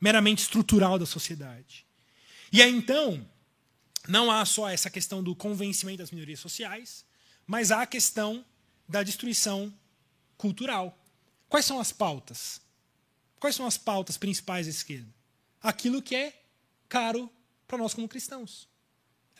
[0.00, 1.86] meramente estrutural da sociedade.
[2.50, 3.24] E aí então,
[4.08, 7.04] não há só essa questão do convencimento das minorias sociais,
[7.46, 8.44] mas há a questão
[8.88, 9.72] da destruição
[10.36, 10.98] cultural.
[11.48, 12.60] Quais são as pautas?
[13.38, 15.14] Quais são as pautas principais da esquerda?
[15.62, 16.42] Aquilo que é
[16.88, 17.30] caro
[17.68, 18.71] para nós como cristãos.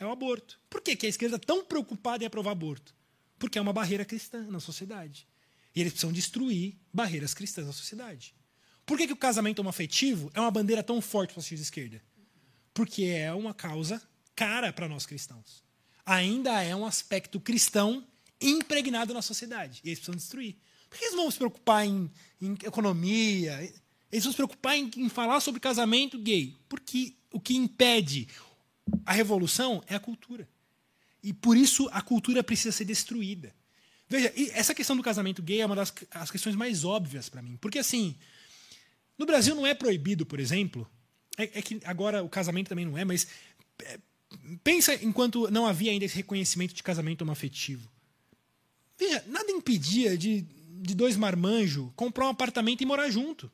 [0.03, 0.59] É o aborto.
[0.69, 2.93] Por que, que a esquerda é tão preocupada em aprovar aborto?
[3.39, 5.25] Porque é uma barreira cristã na sociedade.
[5.73, 8.35] E eles precisam destruir barreiras cristãs na sociedade.
[8.85, 12.03] Por que, que o casamento homoafetivo é uma bandeira tão forte para os de esquerda?
[12.73, 14.01] Porque é uma causa
[14.35, 15.63] cara para nós cristãos.
[16.05, 18.05] Ainda é um aspecto cristão
[18.41, 19.79] impregnado na sociedade.
[19.85, 20.57] E eles precisam destruir.
[20.89, 23.73] Por que eles vão se preocupar em, em economia?
[24.11, 26.57] Eles vão se preocupar em, em falar sobre casamento gay.
[26.67, 28.27] Porque o que impede
[29.05, 30.47] a revolução é a cultura.
[31.21, 33.53] E por isso a cultura precisa ser destruída.
[34.09, 37.57] Veja, essa questão do casamento gay é uma das as questões mais óbvias para mim.
[37.57, 38.15] Porque, assim,
[39.17, 40.89] no Brasil não é proibido, por exemplo.
[41.37, 43.27] É, é que agora o casamento também não é, mas
[43.81, 43.99] é,
[44.63, 47.89] pensa enquanto não havia ainda esse reconhecimento de casamento homoafetivo.
[48.99, 53.51] Veja, nada impedia de, de dois marmanjos comprar um apartamento e morar junto.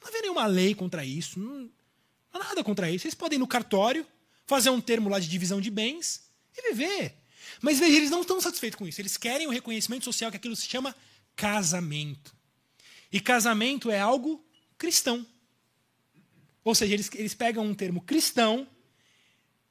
[0.00, 1.40] Não havia nenhuma lei contra isso.
[1.40, 1.70] Não,
[2.32, 3.06] há nada contra isso.
[3.06, 4.06] Eles podem ir no cartório,
[4.48, 7.14] fazer um termo lá de divisão de bens e viver.
[7.60, 9.00] Mas veja, eles não estão satisfeitos com isso.
[9.00, 10.96] Eles querem o reconhecimento social que aquilo se chama
[11.36, 12.34] casamento.
[13.12, 14.44] E casamento é algo
[14.78, 15.24] cristão.
[16.64, 18.66] Ou seja, eles, eles pegam um termo cristão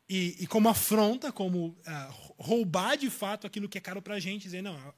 [0.07, 4.19] e, e como afronta, como uh, roubar de fato aquilo que é caro para a
[4.19, 4.93] gente, dizer, não,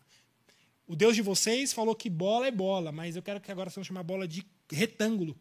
[0.86, 3.88] o Deus de vocês falou que bola é bola, mas eu quero que agora vocês
[3.88, 5.40] chamar bola de retângulo,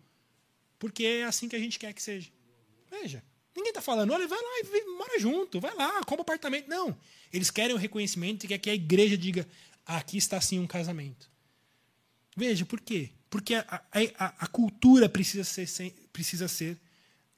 [0.79, 2.31] porque é assim que a gente quer que seja.
[2.91, 3.23] Veja,
[3.59, 6.69] ninguém está falando, olha, vai lá e mora junto, vai lá, compra apartamento.
[6.69, 6.97] Não,
[7.33, 9.47] eles querem o reconhecimento e quer que a igreja diga,
[9.85, 11.31] aqui está sim um casamento.
[12.37, 13.11] Veja, por quê?
[13.29, 13.65] Porque a,
[14.17, 16.79] a, a cultura precisa ser, precisa ser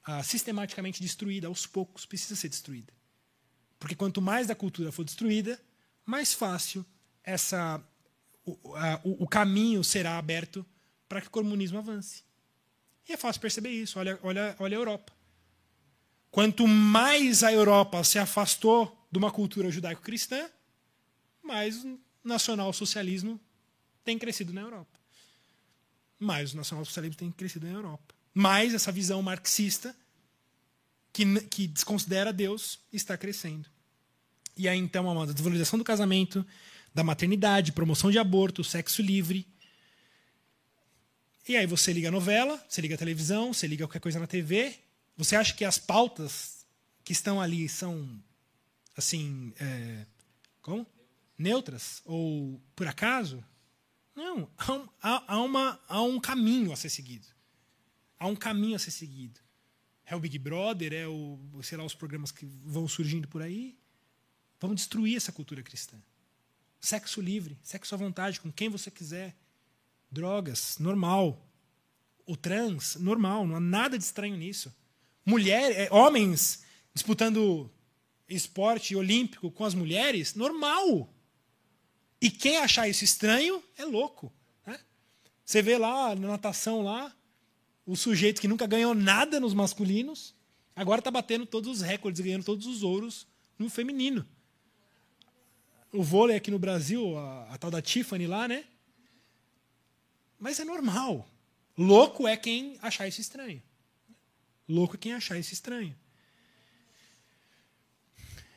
[0.07, 2.93] uh, sistematicamente destruída, aos poucos, precisa ser destruída.
[3.79, 5.59] Porque quanto mais da cultura for destruída,
[6.05, 6.85] mais fácil
[7.23, 7.83] essa,
[8.45, 8.51] o,
[9.03, 10.65] o, o caminho será aberto
[11.09, 12.23] para que o comunismo avance.
[13.09, 13.99] E é fácil perceber isso.
[13.99, 15.20] Olha, olha, olha a Europa.
[16.31, 20.49] Quanto mais a Europa se afastou de uma cultura judaico-cristã,
[21.43, 23.39] mais o nacional-socialismo
[24.03, 25.01] tem crescido na Europa
[26.21, 28.13] mais o nacionalsocialismo tem crescido na Europa.
[28.31, 29.95] Mais essa visão marxista,
[31.11, 33.67] que, que desconsidera Deus, está crescendo.
[34.55, 36.45] E aí, então, a desvalorização do casamento,
[36.93, 39.47] da maternidade, promoção de aborto, sexo livre.
[41.47, 44.27] E aí você liga a novela, você liga a televisão, você liga qualquer coisa na
[44.27, 44.75] TV.
[45.17, 46.65] Você acha que as pautas
[47.03, 48.21] que estão ali são,
[48.95, 50.05] assim, é,
[50.61, 50.87] como?
[51.37, 52.01] Neutras?
[52.05, 53.43] Ou por acaso?
[54.15, 57.27] Não, há um, há, uma, há um caminho a ser seguido.
[58.19, 59.39] Há um caminho a ser seguido.
[60.05, 63.77] É o Big Brother, é o, sei lá, os programas que vão surgindo por aí.
[64.59, 65.97] Vamos destruir essa cultura cristã.
[66.79, 69.35] Sexo livre, sexo à vontade, com quem você quiser.
[70.11, 71.47] Drogas, normal.
[72.25, 74.73] O trans, normal, não há nada de estranho nisso.
[75.25, 76.63] É, homens
[76.93, 77.69] disputando
[78.27, 81.13] esporte olímpico com as mulheres, normal.
[82.19, 84.31] E quem achar isso estranho é louco.
[84.65, 84.79] Né?
[85.43, 87.15] Você vê lá na natação lá,
[87.85, 90.35] o sujeito que nunca ganhou nada nos masculinos,
[90.75, 94.25] agora está batendo todos os recordes, ganhando todos os ouros no feminino.
[95.91, 98.63] O vôlei aqui no Brasil, a, a tal da Tiffany lá, né?
[100.39, 101.27] Mas é normal.
[101.77, 103.61] Louco é quem achar isso estranho.
[104.71, 105.93] Louco é quem achar isso estranho.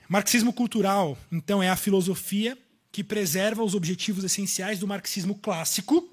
[0.08, 2.56] Marxismo cultural, então, é a filosofia
[2.92, 6.08] que preserva os objetivos essenciais do marxismo clássico,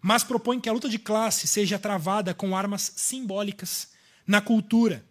[0.00, 3.88] mas propõe que a luta de classe seja travada com armas simbólicas
[4.26, 5.04] na cultura,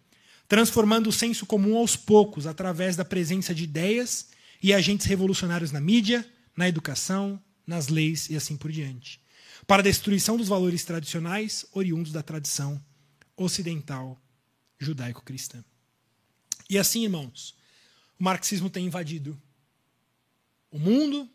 [0.48, 4.28] transformando o senso comum aos poucos através da presença de ideias
[4.60, 9.20] e agentes revolucionários na mídia, na educação, nas leis e assim por diante,
[9.66, 12.82] para a destruição dos valores tradicionais oriundos da tradição
[13.36, 14.20] ocidental
[14.78, 15.64] judaico-cristã.
[16.68, 17.54] E assim, irmãos,
[18.18, 19.40] o marxismo tem invadido
[20.70, 21.28] o mundo,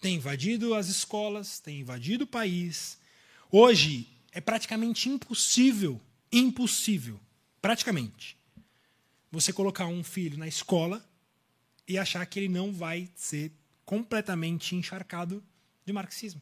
[0.00, 2.98] tem invadido as escolas, tem invadido o país.
[3.50, 6.00] Hoje é praticamente impossível,
[6.32, 7.20] impossível,
[7.60, 8.36] praticamente,
[9.30, 11.04] você colocar um filho na escola
[11.86, 13.52] e achar que ele não vai ser
[13.84, 15.44] completamente encharcado
[15.84, 16.40] de marxismo.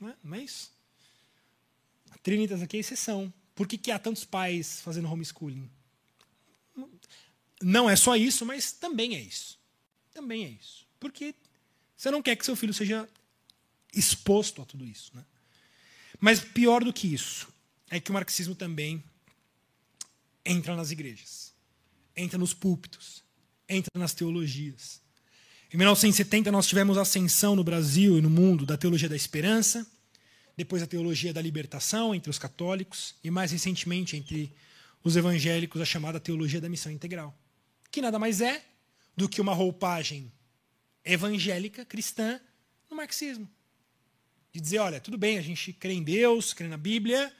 [0.00, 0.16] Né?
[0.22, 0.72] Não é isso?
[2.10, 3.32] A Trinitas aqui é exceção.
[3.54, 5.70] Por que, que há tantos pais fazendo homeschooling?
[7.62, 9.58] Não é só isso, mas também é isso.
[10.12, 10.86] Também é isso.
[10.98, 11.34] Porque
[11.96, 13.08] você não quer que seu filho seja
[13.94, 15.12] exposto a tudo isso.
[15.14, 15.24] Né?
[16.20, 17.48] Mas pior do que isso
[17.90, 19.02] é que o marxismo também
[20.44, 21.54] entra nas igrejas,
[22.14, 23.22] entra nos púlpitos,
[23.68, 25.00] entra nas teologias.
[25.72, 29.86] Em 1970 nós tivemos a ascensão no Brasil e no mundo da teologia da esperança,
[30.56, 34.52] depois a teologia da libertação entre os católicos e mais recentemente entre
[35.02, 37.36] os evangélicos a chamada teologia da missão integral,
[37.90, 38.64] que nada mais é
[39.16, 40.32] do que uma roupagem
[41.04, 42.40] evangélica cristã
[42.90, 43.48] no marxismo.
[44.52, 47.34] De dizer, olha, tudo bem, a gente crê em Deus, crê na Bíblia,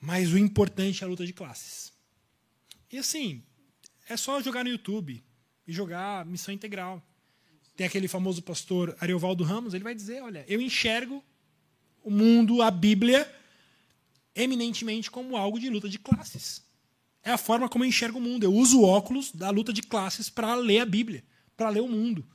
[0.00, 1.92] mas o importante é a luta de classes.
[2.90, 3.42] E assim,
[4.08, 5.22] é só jogar no YouTube
[5.66, 7.02] e jogar missão integral.
[7.76, 11.22] Tem aquele famoso pastor Ariovaldo Ramos, ele vai dizer, olha, eu enxergo
[12.10, 13.32] o mundo, a Bíblia,
[14.34, 16.60] eminentemente como algo de luta de classes.
[17.22, 18.42] É a forma como eu enxergo o mundo.
[18.42, 21.22] Eu uso o óculos da luta de classes para ler a Bíblia,
[21.56, 22.26] para ler o mundo.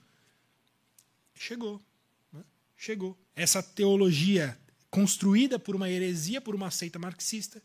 [1.34, 1.84] Chegou.
[2.32, 2.42] Né?
[2.78, 3.18] Chegou.
[3.36, 4.58] Essa teologia
[4.90, 7.62] construída por uma heresia, por uma seita marxista,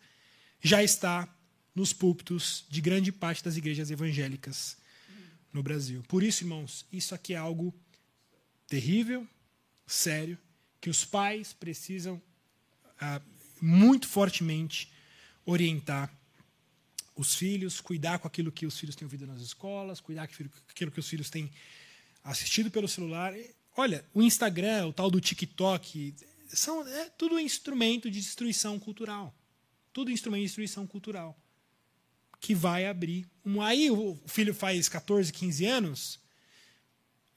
[0.61, 1.33] já está
[1.73, 4.77] nos púlpitos de grande parte das igrejas evangélicas
[5.53, 6.03] no Brasil.
[6.09, 7.73] Por isso, irmãos, isso aqui é algo
[8.67, 9.25] terrível,
[9.87, 10.37] sério,
[10.81, 12.21] que os pais precisam
[13.01, 13.21] ah,
[13.61, 14.91] muito fortemente
[15.45, 16.13] orientar
[17.17, 20.35] os filhos, cuidar com aquilo que os filhos têm ouvido nas escolas, cuidar com
[20.71, 21.51] aquilo que os filhos têm
[22.25, 23.35] assistido pelo celular.
[23.77, 26.15] Olha, o Instagram, o tal do TikTok,
[26.49, 29.35] são é tudo instrumento de destruição cultural.
[29.93, 31.39] Tudo instrumento de destruição cultural.
[32.41, 33.27] Que vai abrir.
[33.63, 36.19] Aí o filho faz 14, 15 anos,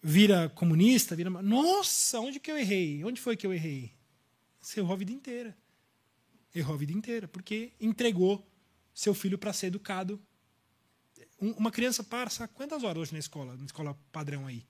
[0.04, 1.30] vira comunista, vira.
[1.30, 3.04] Nossa, onde que eu errei?
[3.06, 3.94] Onde foi que eu errei?
[4.60, 5.58] Você errou a vida inteira.
[6.54, 8.46] Errou a vida inteira, porque entregou
[8.94, 10.22] seu filho para ser educado.
[11.40, 14.64] Uma criança passa quantas horas hoje na escola, na escola padrão aí?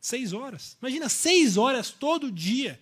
[0.00, 0.76] Seis horas.
[0.80, 2.80] Imagina, seis horas todo dia.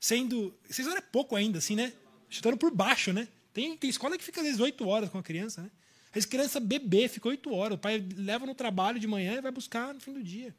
[0.00, 0.56] Sendo.
[0.70, 1.92] Seis horas é pouco ainda, assim, né?
[2.30, 3.28] Chutando por baixo, né?
[3.52, 5.70] Tem, tem escola que fica às vezes oito horas com a criança, né?
[6.14, 7.76] Às criança bebê fica oito horas.
[7.76, 10.54] O pai leva no trabalho de manhã e vai buscar no fim do dia.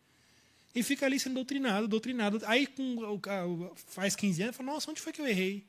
[0.74, 2.42] E fica ali sendo doutrinado, doutrinado.
[2.46, 5.68] Aí com, faz 15 anos, fala, nossa, onde foi que eu errei?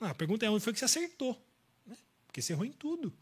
[0.00, 1.40] Ah, a pergunta é onde foi que você acertou?
[1.86, 1.96] Né?
[2.26, 3.12] Porque você errou em tudo.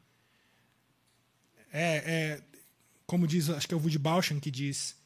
[1.73, 2.43] É, é,
[3.07, 4.97] como diz, acho que é o Woody Bauchan que diz,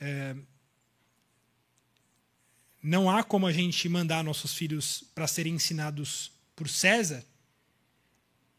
[0.00, 0.36] é,
[2.82, 7.24] não há como a gente mandar nossos filhos para serem ensinados por César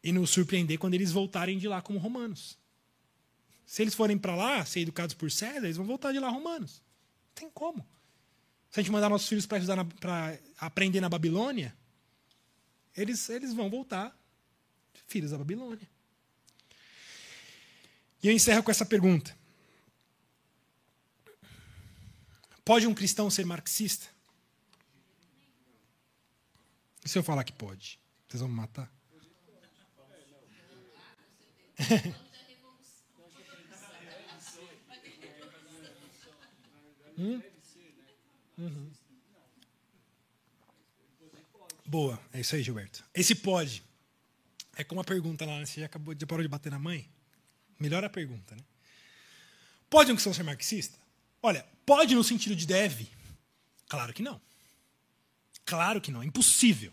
[0.02, 2.58] e nos surpreender quando eles voltarem de lá como romanos.
[3.66, 6.82] Se eles forem para lá, ser educados por César, eles vão voltar de lá romanos.
[7.28, 7.86] Não tem como.
[8.70, 11.74] Se a gente mandar nossos filhos para aprender na Babilônia,
[12.96, 14.16] eles, eles vão voltar
[15.06, 15.88] filhos da Babilônia.
[18.22, 19.36] E eu encerro com essa pergunta:
[22.64, 24.06] Pode um cristão ser marxista?
[27.04, 28.00] E se eu falar que pode?
[28.26, 28.90] Vocês vão me matar?
[37.18, 37.42] hum?
[38.56, 38.90] Uhum.
[41.86, 43.04] Boa, é isso aí, Gilberto.
[43.14, 43.84] Esse pode.
[44.76, 45.66] É como a pergunta lá, né?
[45.66, 47.08] você já acabou de parou de bater na mãe?
[47.78, 48.62] Melhor a pergunta, né?
[49.90, 50.98] Pode um cristão ser marxista?
[51.42, 53.08] Olha, pode no sentido de deve?
[53.88, 54.40] Claro que não.
[55.64, 56.92] Claro que não, é impossível.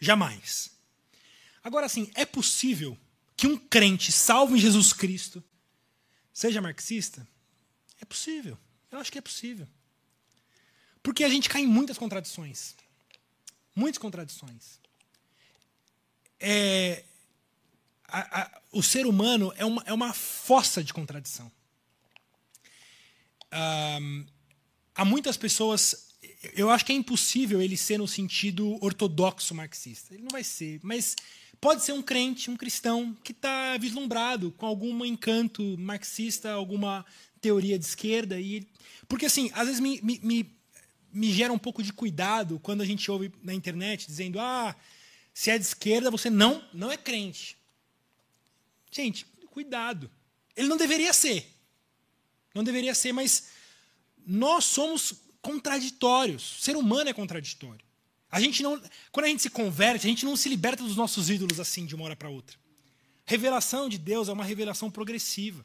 [0.00, 0.70] Jamais.
[1.62, 2.96] Agora, sim, é possível
[3.36, 5.42] que um crente salvo em Jesus Cristo
[6.32, 7.26] seja marxista?
[8.00, 8.58] É possível.
[8.96, 9.68] Eu acho que é possível.
[11.02, 12.74] Porque a gente cai em muitas contradições.
[13.74, 14.80] Muitas contradições.
[16.40, 17.04] É,
[18.08, 21.52] a, a, o ser humano é uma, é uma fossa de contradição.
[24.94, 26.06] Há muitas pessoas
[26.54, 30.14] eu acho que é impossível ele ser no sentido ortodoxo marxista.
[30.14, 31.16] Ele não vai ser, mas
[31.60, 37.04] pode ser um crente, um cristão que está vislumbrado com algum encanto marxista, alguma
[37.46, 38.66] teoria de esquerda e
[39.06, 40.58] porque assim às vezes me, me, me,
[41.12, 44.74] me gera um pouco de cuidado quando a gente ouve na internet dizendo ah
[45.32, 47.56] se é de esquerda você não não é crente.
[48.90, 50.10] Gente, cuidado.
[50.56, 51.54] Ele não deveria ser.
[52.54, 53.48] Não deveria ser, mas
[54.26, 56.58] nós somos contraditórios.
[56.58, 57.84] O ser humano é contraditório.
[58.30, 58.80] A gente não,
[59.12, 61.94] quando a gente se converte, a gente não se liberta dos nossos ídolos assim de
[61.94, 62.56] uma hora para outra.
[63.24, 65.64] Revelação de Deus é uma revelação progressiva.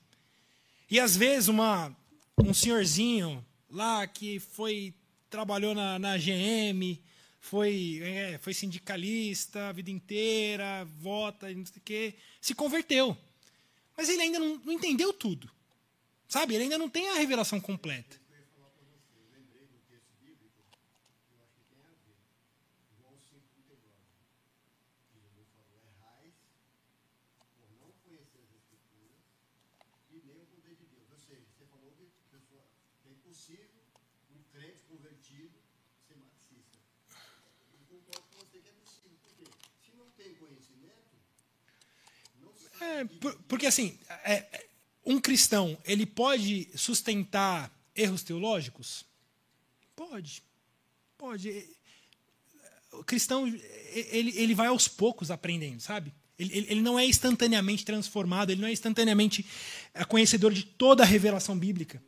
[0.92, 1.96] E às vezes uma,
[2.38, 4.94] um senhorzinho lá que foi
[5.30, 7.00] trabalhou na, na GM,
[7.40, 13.18] foi, é, foi sindicalista a vida inteira, vota, não sei o quê, se converteu.
[13.96, 15.50] Mas ele ainda não, não entendeu tudo.
[16.28, 16.56] Sabe?
[16.56, 18.20] Ele ainda não tem a revelação completa.
[42.82, 43.06] É,
[43.48, 44.66] porque assim, é,
[45.06, 49.06] um cristão, ele pode sustentar erros teológicos?
[49.96, 50.44] Pode.
[51.16, 51.70] Pode.
[52.94, 56.12] O cristão, ele, ele vai aos poucos aprendendo, sabe?
[56.40, 59.46] Ele, ele não é instantaneamente transformado, ele não é instantaneamente
[60.08, 62.02] conhecedor de toda a revelação bíblica.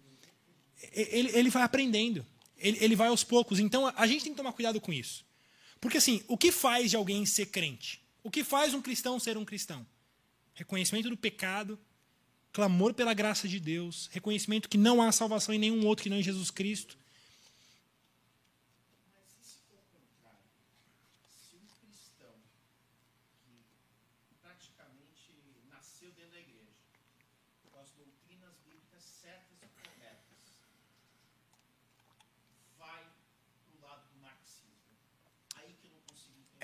[0.91, 2.25] Ele, ele vai aprendendo,
[2.57, 3.59] ele, ele vai aos poucos.
[3.59, 5.23] Então a gente tem que tomar cuidado com isso.
[5.79, 8.01] Porque assim, o que faz de alguém ser crente?
[8.23, 9.85] O que faz um cristão ser um cristão?
[10.53, 11.79] Reconhecimento do pecado,
[12.51, 16.17] clamor pela graça de Deus, reconhecimento que não há salvação em nenhum outro que não
[16.17, 16.97] em Jesus Cristo.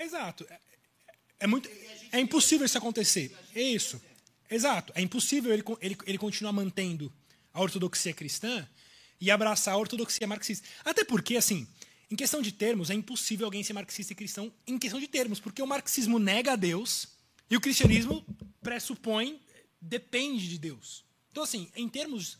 [0.00, 0.46] Exato.
[0.50, 0.60] É,
[1.40, 1.68] é muito,
[2.12, 3.36] é impossível isso acontecer.
[3.54, 4.00] É isso.
[4.50, 4.92] Exato.
[4.96, 7.12] É impossível ele, ele, ele continuar mantendo
[7.52, 8.66] a ortodoxia cristã
[9.20, 10.66] e abraçar a ortodoxia marxista.
[10.84, 11.66] Até porque, assim,
[12.10, 15.38] em questão de termos, é impossível alguém ser marxista e cristão em questão de termos,
[15.38, 17.08] porque o marxismo nega a Deus
[17.48, 18.24] e o cristianismo
[18.62, 19.40] pressupõe,
[19.80, 21.04] depende de Deus.
[21.30, 22.38] Então, assim, em termos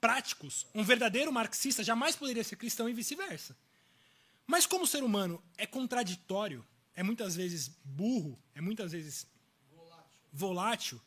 [0.00, 3.56] práticos, um verdadeiro marxista jamais poderia ser cristão e vice-versa.
[4.46, 6.64] Mas como o ser humano é contraditório,
[6.98, 9.24] é muitas vezes burro, é muitas vezes
[10.32, 11.00] volátil,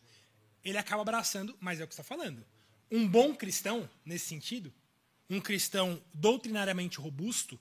[0.63, 2.45] ele acaba abraçando, mas é o que está falando.
[2.89, 4.73] Um bom cristão, nesse sentido,
[5.29, 7.59] um cristão doutrinariamente robusto,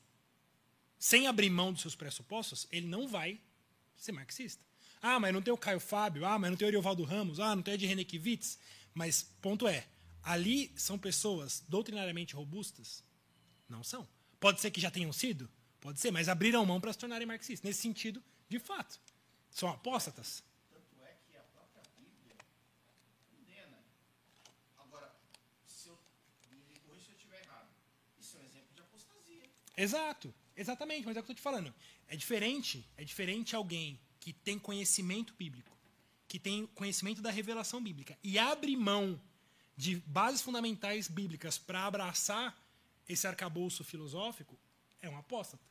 [0.96, 3.40] sem abrir mão dos seus pressupostos, ele não vai
[3.96, 4.62] ser marxista.
[5.02, 7.56] Ah, mas não tem o Caio Fábio, ah, mas não tem o Ariovaldo Ramos, ah,
[7.56, 8.60] não tem o de René Kivitz.
[8.94, 9.88] Mas, ponto é,
[10.22, 13.02] ali são pessoas doutrinariamente robustas?
[13.68, 14.06] Não são.
[14.38, 15.50] Pode ser que já tenham sido?
[15.80, 17.62] Pode ser, mas abriram mão para se tornarem marxistas.
[17.62, 19.00] Nesse sentido, de fato.
[19.50, 20.44] São apóstatas.
[20.70, 22.36] Tanto é que a própria Bíblia
[23.30, 23.78] condena.
[24.78, 25.12] Agora,
[25.66, 25.98] se eu
[26.50, 27.68] me corrija se eu estiver errado,
[28.18, 29.50] isso é um exemplo de apostasia.
[29.76, 31.74] Exato, exatamente, mas é o que eu estou te falando.
[32.06, 35.76] É diferente, é diferente alguém que tem conhecimento bíblico,
[36.28, 39.20] que tem conhecimento da revelação bíblica e abre mão
[39.76, 42.54] de bases fundamentais bíblicas para abraçar
[43.08, 44.58] esse arcabouço filosófico,
[45.00, 45.64] é um apóstata.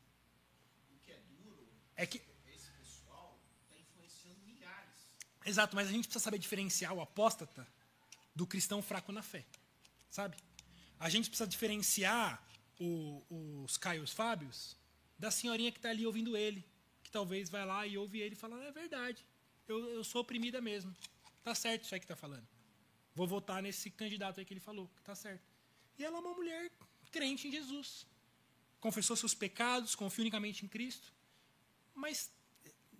[0.92, 1.68] O que é duro
[2.02, 2.22] É que
[2.56, 5.00] esse pessoal está influenciando milhares.
[5.46, 7.68] Exato, mas a gente precisa saber diferenciar o apóstata
[8.34, 9.46] do cristão fraco na fé.
[10.10, 10.38] Sabe?
[11.00, 12.42] A gente precisa diferenciar
[12.80, 14.78] o- os Caios Fábios
[15.18, 16.64] da senhorinha que está ali ouvindo ele.
[17.04, 19.26] Que talvez vai lá e ouve ele e fala: é verdade,
[19.68, 20.96] eu, eu sou oprimida mesmo.
[21.44, 22.48] Tá certo isso aí que tá falando.
[23.16, 25.44] Vou votar nesse candidato aí que ele falou, que tá certo.
[25.98, 26.72] E ela é uma mulher
[27.12, 28.06] crente em Jesus.
[28.80, 31.12] Confessou seus pecados, confia unicamente em Cristo.
[32.00, 32.32] Mas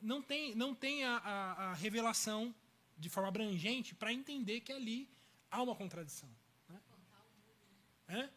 [0.02, 2.54] não tem, não tem a, a- a revelação
[2.98, 5.10] de forma abrangente para entender que ali
[5.50, 6.30] há uma contradição.
[6.68, 6.80] Né?
[8.10, 8.30] Hã?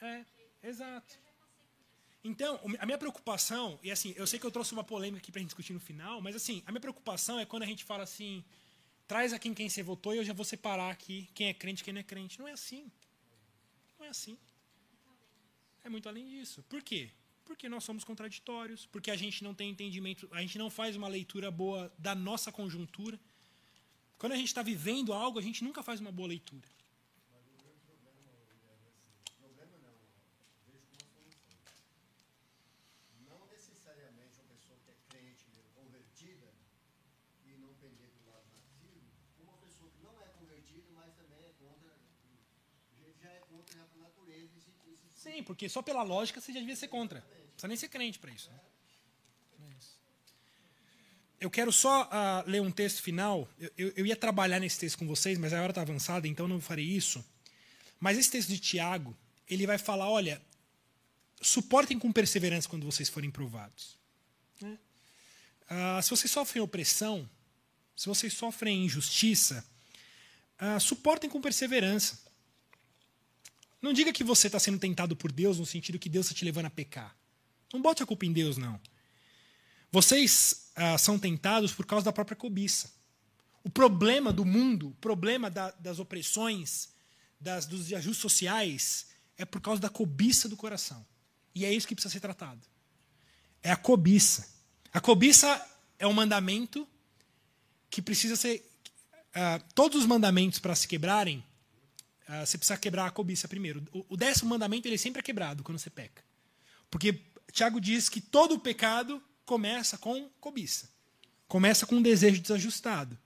[0.00, 0.24] É,
[0.62, 1.18] exato.
[2.22, 5.40] Então, a minha preocupação, e assim, eu sei que eu trouxe uma polêmica aqui pra
[5.40, 8.44] gente discutir no final, mas assim, a minha preocupação é quando a gente fala assim,
[9.06, 11.84] traz aqui quem você votou e eu já vou separar aqui quem é crente e
[11.84, 12.38] quem não é crente.
[12.38, 12.90] Não é assim.
[13.98, 14.36] Não é assim.
[15.82, 16.62] É muito além disso.
[16.68, 17.10] Por quê?
[17.50, 21.08] Porque nós somos contraditórios, porque a gente não tem entendimento, a gente não faz uma
[21.08, 23.18] leitura boa da nossa conjuntura.
[24.16, 26.68] Quando a gente está vivendo algo, a gente nunca faz uma boa leitura.
[33.28, 35.44] Não necessariamente uma pessoa que é crente,
[35.74, 36.48] convertida,
[37.44, 39.10] e não pender do lado marxismo,
[39.42, 41.90] uma pessoa que não é convertida, mas também é contra,
[43.20, 46.60] já é contra já por natureza esse, esse Sim, porque só pela lógica você já
[46.60, 47.20] devia ser contra.
[47.20, 48.50] Não precisa nem ser crente para isso.
[48.50, 48.56] né?
[48.58, 48.70] É.
[51.40, 53.48] Eu quero só ah, ler um texto final.
[53.58, 56.46] Eu, eu- eu ia trabalhar nesse texto com vocês, mas a hora está avançada, então
[56.48, 57.24] não farei isso.
[57.98, 59.16] Mas esse texto de Tiago,
[59.48, 60.40] ele vai falar: olha,
[61.40, 63.98] suportem com perseverança quando vocês forem provados.
[65.68, 67.28] Ah, se vocês sofrem opressão,
[67.96, 69.64] se vocês sofrem injustiça,
[70.58, 72.18] ah, suportem com perseverança.
[73.80, 76.44] Não diga que você está sendo tentado por Deus no sentido que Deus está te
[76.44, 77.16] levando a pecar.
[77.72, 78.80] Não bote a culpa em Deus, não.
[79.90, 82.92] Vocês ah, são tentados por causa da própria cobiça.
[83.64, 86.90] O problema do mundo, o problema da, das opressões,
[87.40, 91.04] das, dos desajustes sociais, é por causa da cobiça do coração.
[91.54, 92.60] E é isso que precisa ser tratado.
[93.62, 94.48] É a cobiça.
[94.92, 95.66] A cobiça
[95.98, 96.86] é um mandamento
[97.90, 98.66] que precisa ser.
[99.30, 101.44] Uh, todos os mandamentos para se quebrarem,
[102.30, 103.84] uh, você precisa quebrar a cobiça primeiro.
[103.92, 106.22] O, o, décimo mandamento ele sempre é quebrado quando você peca.
[106.90, 107.20] Porque
[107.52, 110.88] Tiago diz que todo pecado começa com cobiça.
[111.48, 113.18] Começa com um desejo desajustado.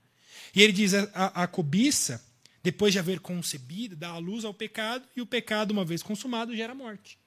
[0.55, 2.23] E ele diz: a, a cobiça,
[2.63, 6.55] depois de haver concebido, dá a luz ao pecado, e o pecado, uma vez consumado,
[6.55, 7.19] gera morte.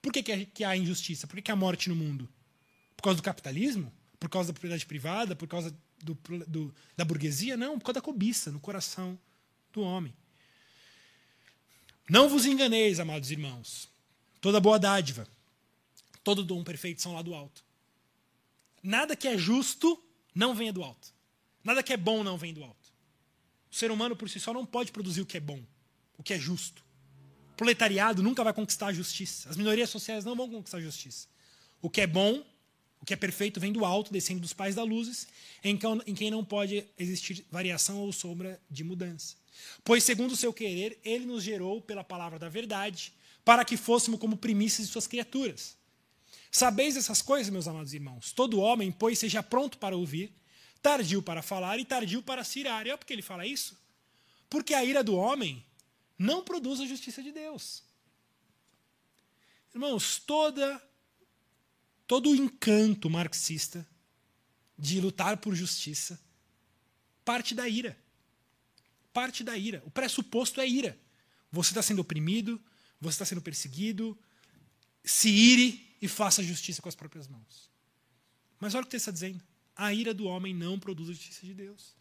[0.00, 1.26] Por que, que, é, que há injustiça?
[1.26, 2.28] Por que, que há morte no mundo?
[2.96, 3.92] Por causa do capitalismo?
[4.18, 5.36] Por causa da propriedade privada?
[5.36, 7.56] Por causa do, do, da burguesia?
[7.56, 9.18] Não, por causa da cobiça no coração
[9.72, 10.12] do homem.
[12.12, 13.88] Não vos enganeis, amados irmãos.
[14.38, 15.26] Toda boa dádiva,
[16.22, 17.64] todo dom perfeito são lá do alto.
[18.82, 19.98] Nada que é justo
[20.34, 21.08] não venha do alto.
[21.64, 22.92] Nada que é bom não vem do alto.
[23.70, 25.64] O ser humano por si só não pode produzir o que é bom,
[26.18, 26.84] o que é justo.
[27.52, 29.48] O proletariado nunca vai conquistar a justiça.
[29.48, 31.26] As minorias sociais não vão conquistar a justiça.
[31.80, 32.44] O que é bom,
[33.00, 35.28] o que é perfeito, vem do alto, descendo dos pais da luzes,
[35.64, 35.78] em
[36.14, 39.40] quem não pode existir variação ou sombra de mudança.
[39.84, 43.12] Pois, segundo o seu querer, ele nos gerou pela palavra da verdade,
[43.44, 45.76] para que fôssemos como primícias de suas criaturas.
[46.50, 48.32] Sabeis essas coisas, meus amados irmãos?
[48.32, 50.32] Todo homem, pois, seja pronto para ouvir,
[50.82, 52.86] tardio para falar e tardio para se irar.
[52.86, 53.76] É porque ele fala isso?
[54.50, 55.64] Porque a ira do homem
[56.18, 57.82] não produz a justiça de Deus.
[59.74, 60.82] Irmãos, toda
[62.06, 63.88] todo o encanto marxista
[64.78, 66.20] de lutar por justiça
[67.24, 67.96] parte da ira.
[69.12, 69.82] Parte da ira.
[69.84, 70.98] O pressuposto é ira.
[71.50, 72.60] Você está sendo oprimido,
[73.00, 74.18] você está sendo perseguido,
[75.04, 77.70] se ire e faça justiça com as próprias mãos.
[78.58, 79.42] Mas olha o que ele está dizendo
[79.76, 81.94] a ira do homem não produz a justiça de Deus.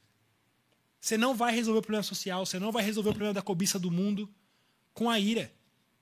[1.00, 3.80] Você não vai resolver o problema social, você não vai resolver o problema da cobiça
[3.80, 4.30] do mundo
[4.94, 5.52] com a ira,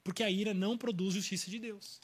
[0.03, 2.02] porque a ira não produz justiça de Deus.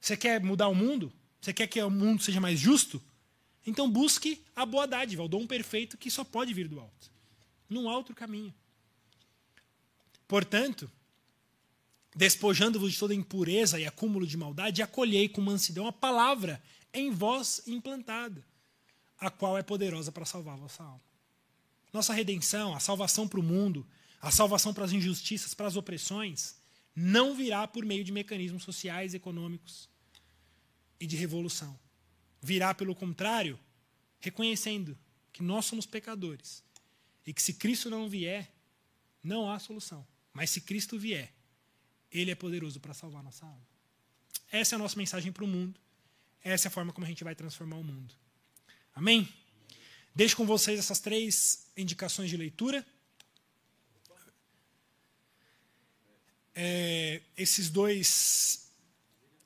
[0.00, 1.12] Você quer mudar o mundo?
[1.40, 3.00] Você quer que o mundo seja mais justo?
[3.64, 7.12] Então busque a boa dádiva, o dom perfeito que só pode vir do alto.
[7.70, 8.54] Há outro caminho.
[10.26, 10.90] Portanto,
[12.14, 16.62] despojando-vos de toda impureza e acúmulo de maldade, acolhei com mansidão a palavra
[16.92, 18.44] em vós implantada
[19.18, 21.00] a qual é poderosa para salvar a vossa alma.
[21.92, 23.86] Nossa redenção, a salvação para o mundo,
[24.20, 26.56] a salvação para as injustiças, para as opressões,
[26.94, 29.88] não virá por meio de mecanismos sociais, econômicos
[31.00, 31.78] e de revolução.
[32.40, 33.58] Virá, pelo contrário,
[34.20, 34.96] reconhecendo
[35.32, 36.62] que nós somos pecadores
[37.28, 38.50] e que se Cristo não vier,
[39.22, 40.06] não há solução.
[40.32, 41.30] Mas se Cristo vier,
[42.10, 43.68] Ele é poderoso para salvar nossa alma.
[44.50, 45.78] Essa é a nossa mensagem para o mundo.
[46.42, 48.14] Essa é a forma como a gente vai transformar o mundo.
[48.94, 49.28] Amém?
[50.14, 52.86] Deixo com vocês essas três indicações de leitura.
[56.54, 58.72] É, esses dois,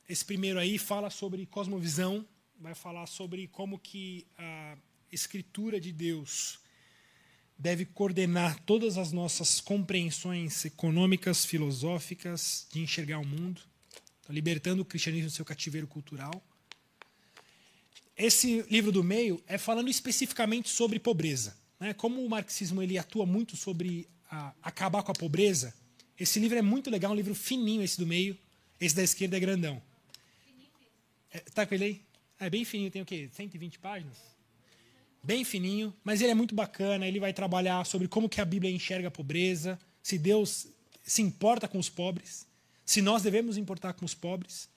[0.09, 2.25] esse primeiro aí fala sobre cosmovisão,
[2.61, 4.79] vai falar sobre como que a
[5.11, 6.62] escritura de Deus
[7.59, 13.61] deve coordenar todas as nossas compreensões econômicas, filosóficas de enxergar o mundo,
[14.27, 16.43] tá libertando o cristianismo do seu cativeiro cultural
[18.17, 21.57] esse livro do meio é falando especificamente sobre pobreza.
[21.81, 21.93] Né?
[21.95, 25.75] Como o marxismo ele atua muito sobre a, acabar com a pobreza,
[26.19, 28.39] esse livro é muito legal, um livro fininho esse do meio,
[28.81, 29.83] esse da esquerda é grandão.
[31.31, 32.03] É, tá com ele aí?
[32.39, 33.29] É bem fininho, tem o quê?
[33.33, 34.19] 120 páginas?
[35.23, 38.73] Bem fininho, mas ele é muito bacana, ele vai trabalhar sobre como que a Bíblia
[38.73, 40.67] enxerga a pobreza, se Deus
[41.05, 42.47] se importa com os pobres,
[42.85, 44.69] se nós devemos importar com os pobres,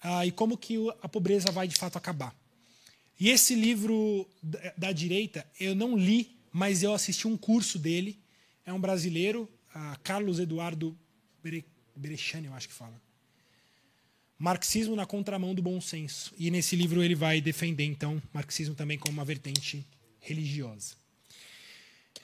[0.00, 2.34] ah, e como que a pobreza vai de fato acabar.
[3.20, 4.28] E esse livro
[4.76, 8.18] da direita eu não li, mas eu assisti um curso dele.
[8.64, 9.48] É um brasileiro,
[10.04, 10.96] Carlos Eduardo
[11.96, 13.00] Brechani, eu acho que fala.
[14.38, 16.32] Marxismo na contramão do bom senso.
[16.38, 19.84] E nesse livro ele vai defender, então, marxismo também como uma vertente
[20.20, 20.94] religiosa.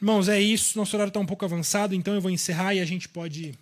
[0.01, 0.79] Irmãos, é isso.
[0.79, 3.59] Nosso horário está um pouco avançado, então eu vou encerrar e a gente pode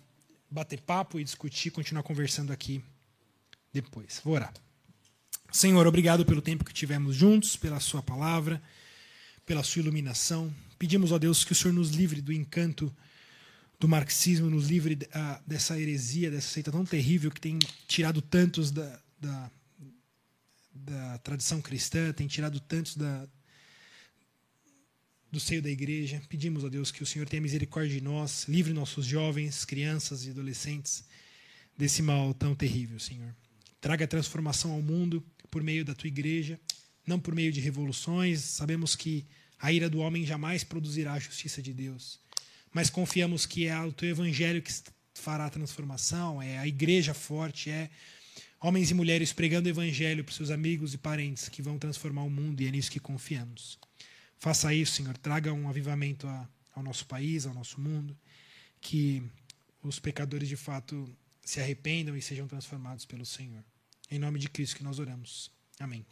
[0.49, 2.83] bater papo e discutir, continuar conversando aqui
[3.71, 4.21] depois.
[4.23, 4.53] Vou orar.
[5.51, 8.61] Senhor, obrigado pelo tempo que tivemos juntos, pela Sua palavra,
[9.45, 10.53] pela Sua iluminação.
[10.77, 12.93] Pedimos, ó Deus, que o Senhor nos livre do encanto
[13.79, 18.71] do marxismo, nos livre uh, dessa heresia, dessa seita tão terrível que tem tirado tantos
[18.71, 19.51] da, da,
[20.73, 23.27] da tradição cristã, tem tirado tantos da,
[25.31, 26.21] do seio da igreja.
[26.29, 30.29] Pedimos a Deus que o Senhor tenha misericórdia de nós, livre nossos jovens, crianças e
[30.29, 31.03] adolescentes
[31.77, 33.35] desse mal tão terrível, Senhor.
[33.81, 36.59] Traga transformação ao mundo por meio da tua igreja,
[37.05, 38.41] não por meio de revoluções.
[38.41, 39.25] Sabemos que
[39.59, 42.19] a ira do homem jamais produzirá a justiça de Deus,
[42.73, 44.73] mas confiamos que é o teu evangelho que
[45.13, 47.89] fará a transformação, é a igreja forte, é
[48.59, 52.29] homens e mulheres pregando o evangelho para seus amigos e parentes que vão transformar o
[52.29, 53.77] mundo e é nisso que confiamos.
[54.39, 56.27] Faça isso, Senhor, traga um avivamento
[56.75, 58.17] ao nosso país, ao nosso mundo,
[58.81, 59.23] que
[59.81, 61.07] os pecadores de fato
[61.45, 63.63] se arrependam e sejam transformados pelo Senhor.
[64.09, 65.51] Em nome de Cristo que nós oramos.
[65.79, 66.05] Amém.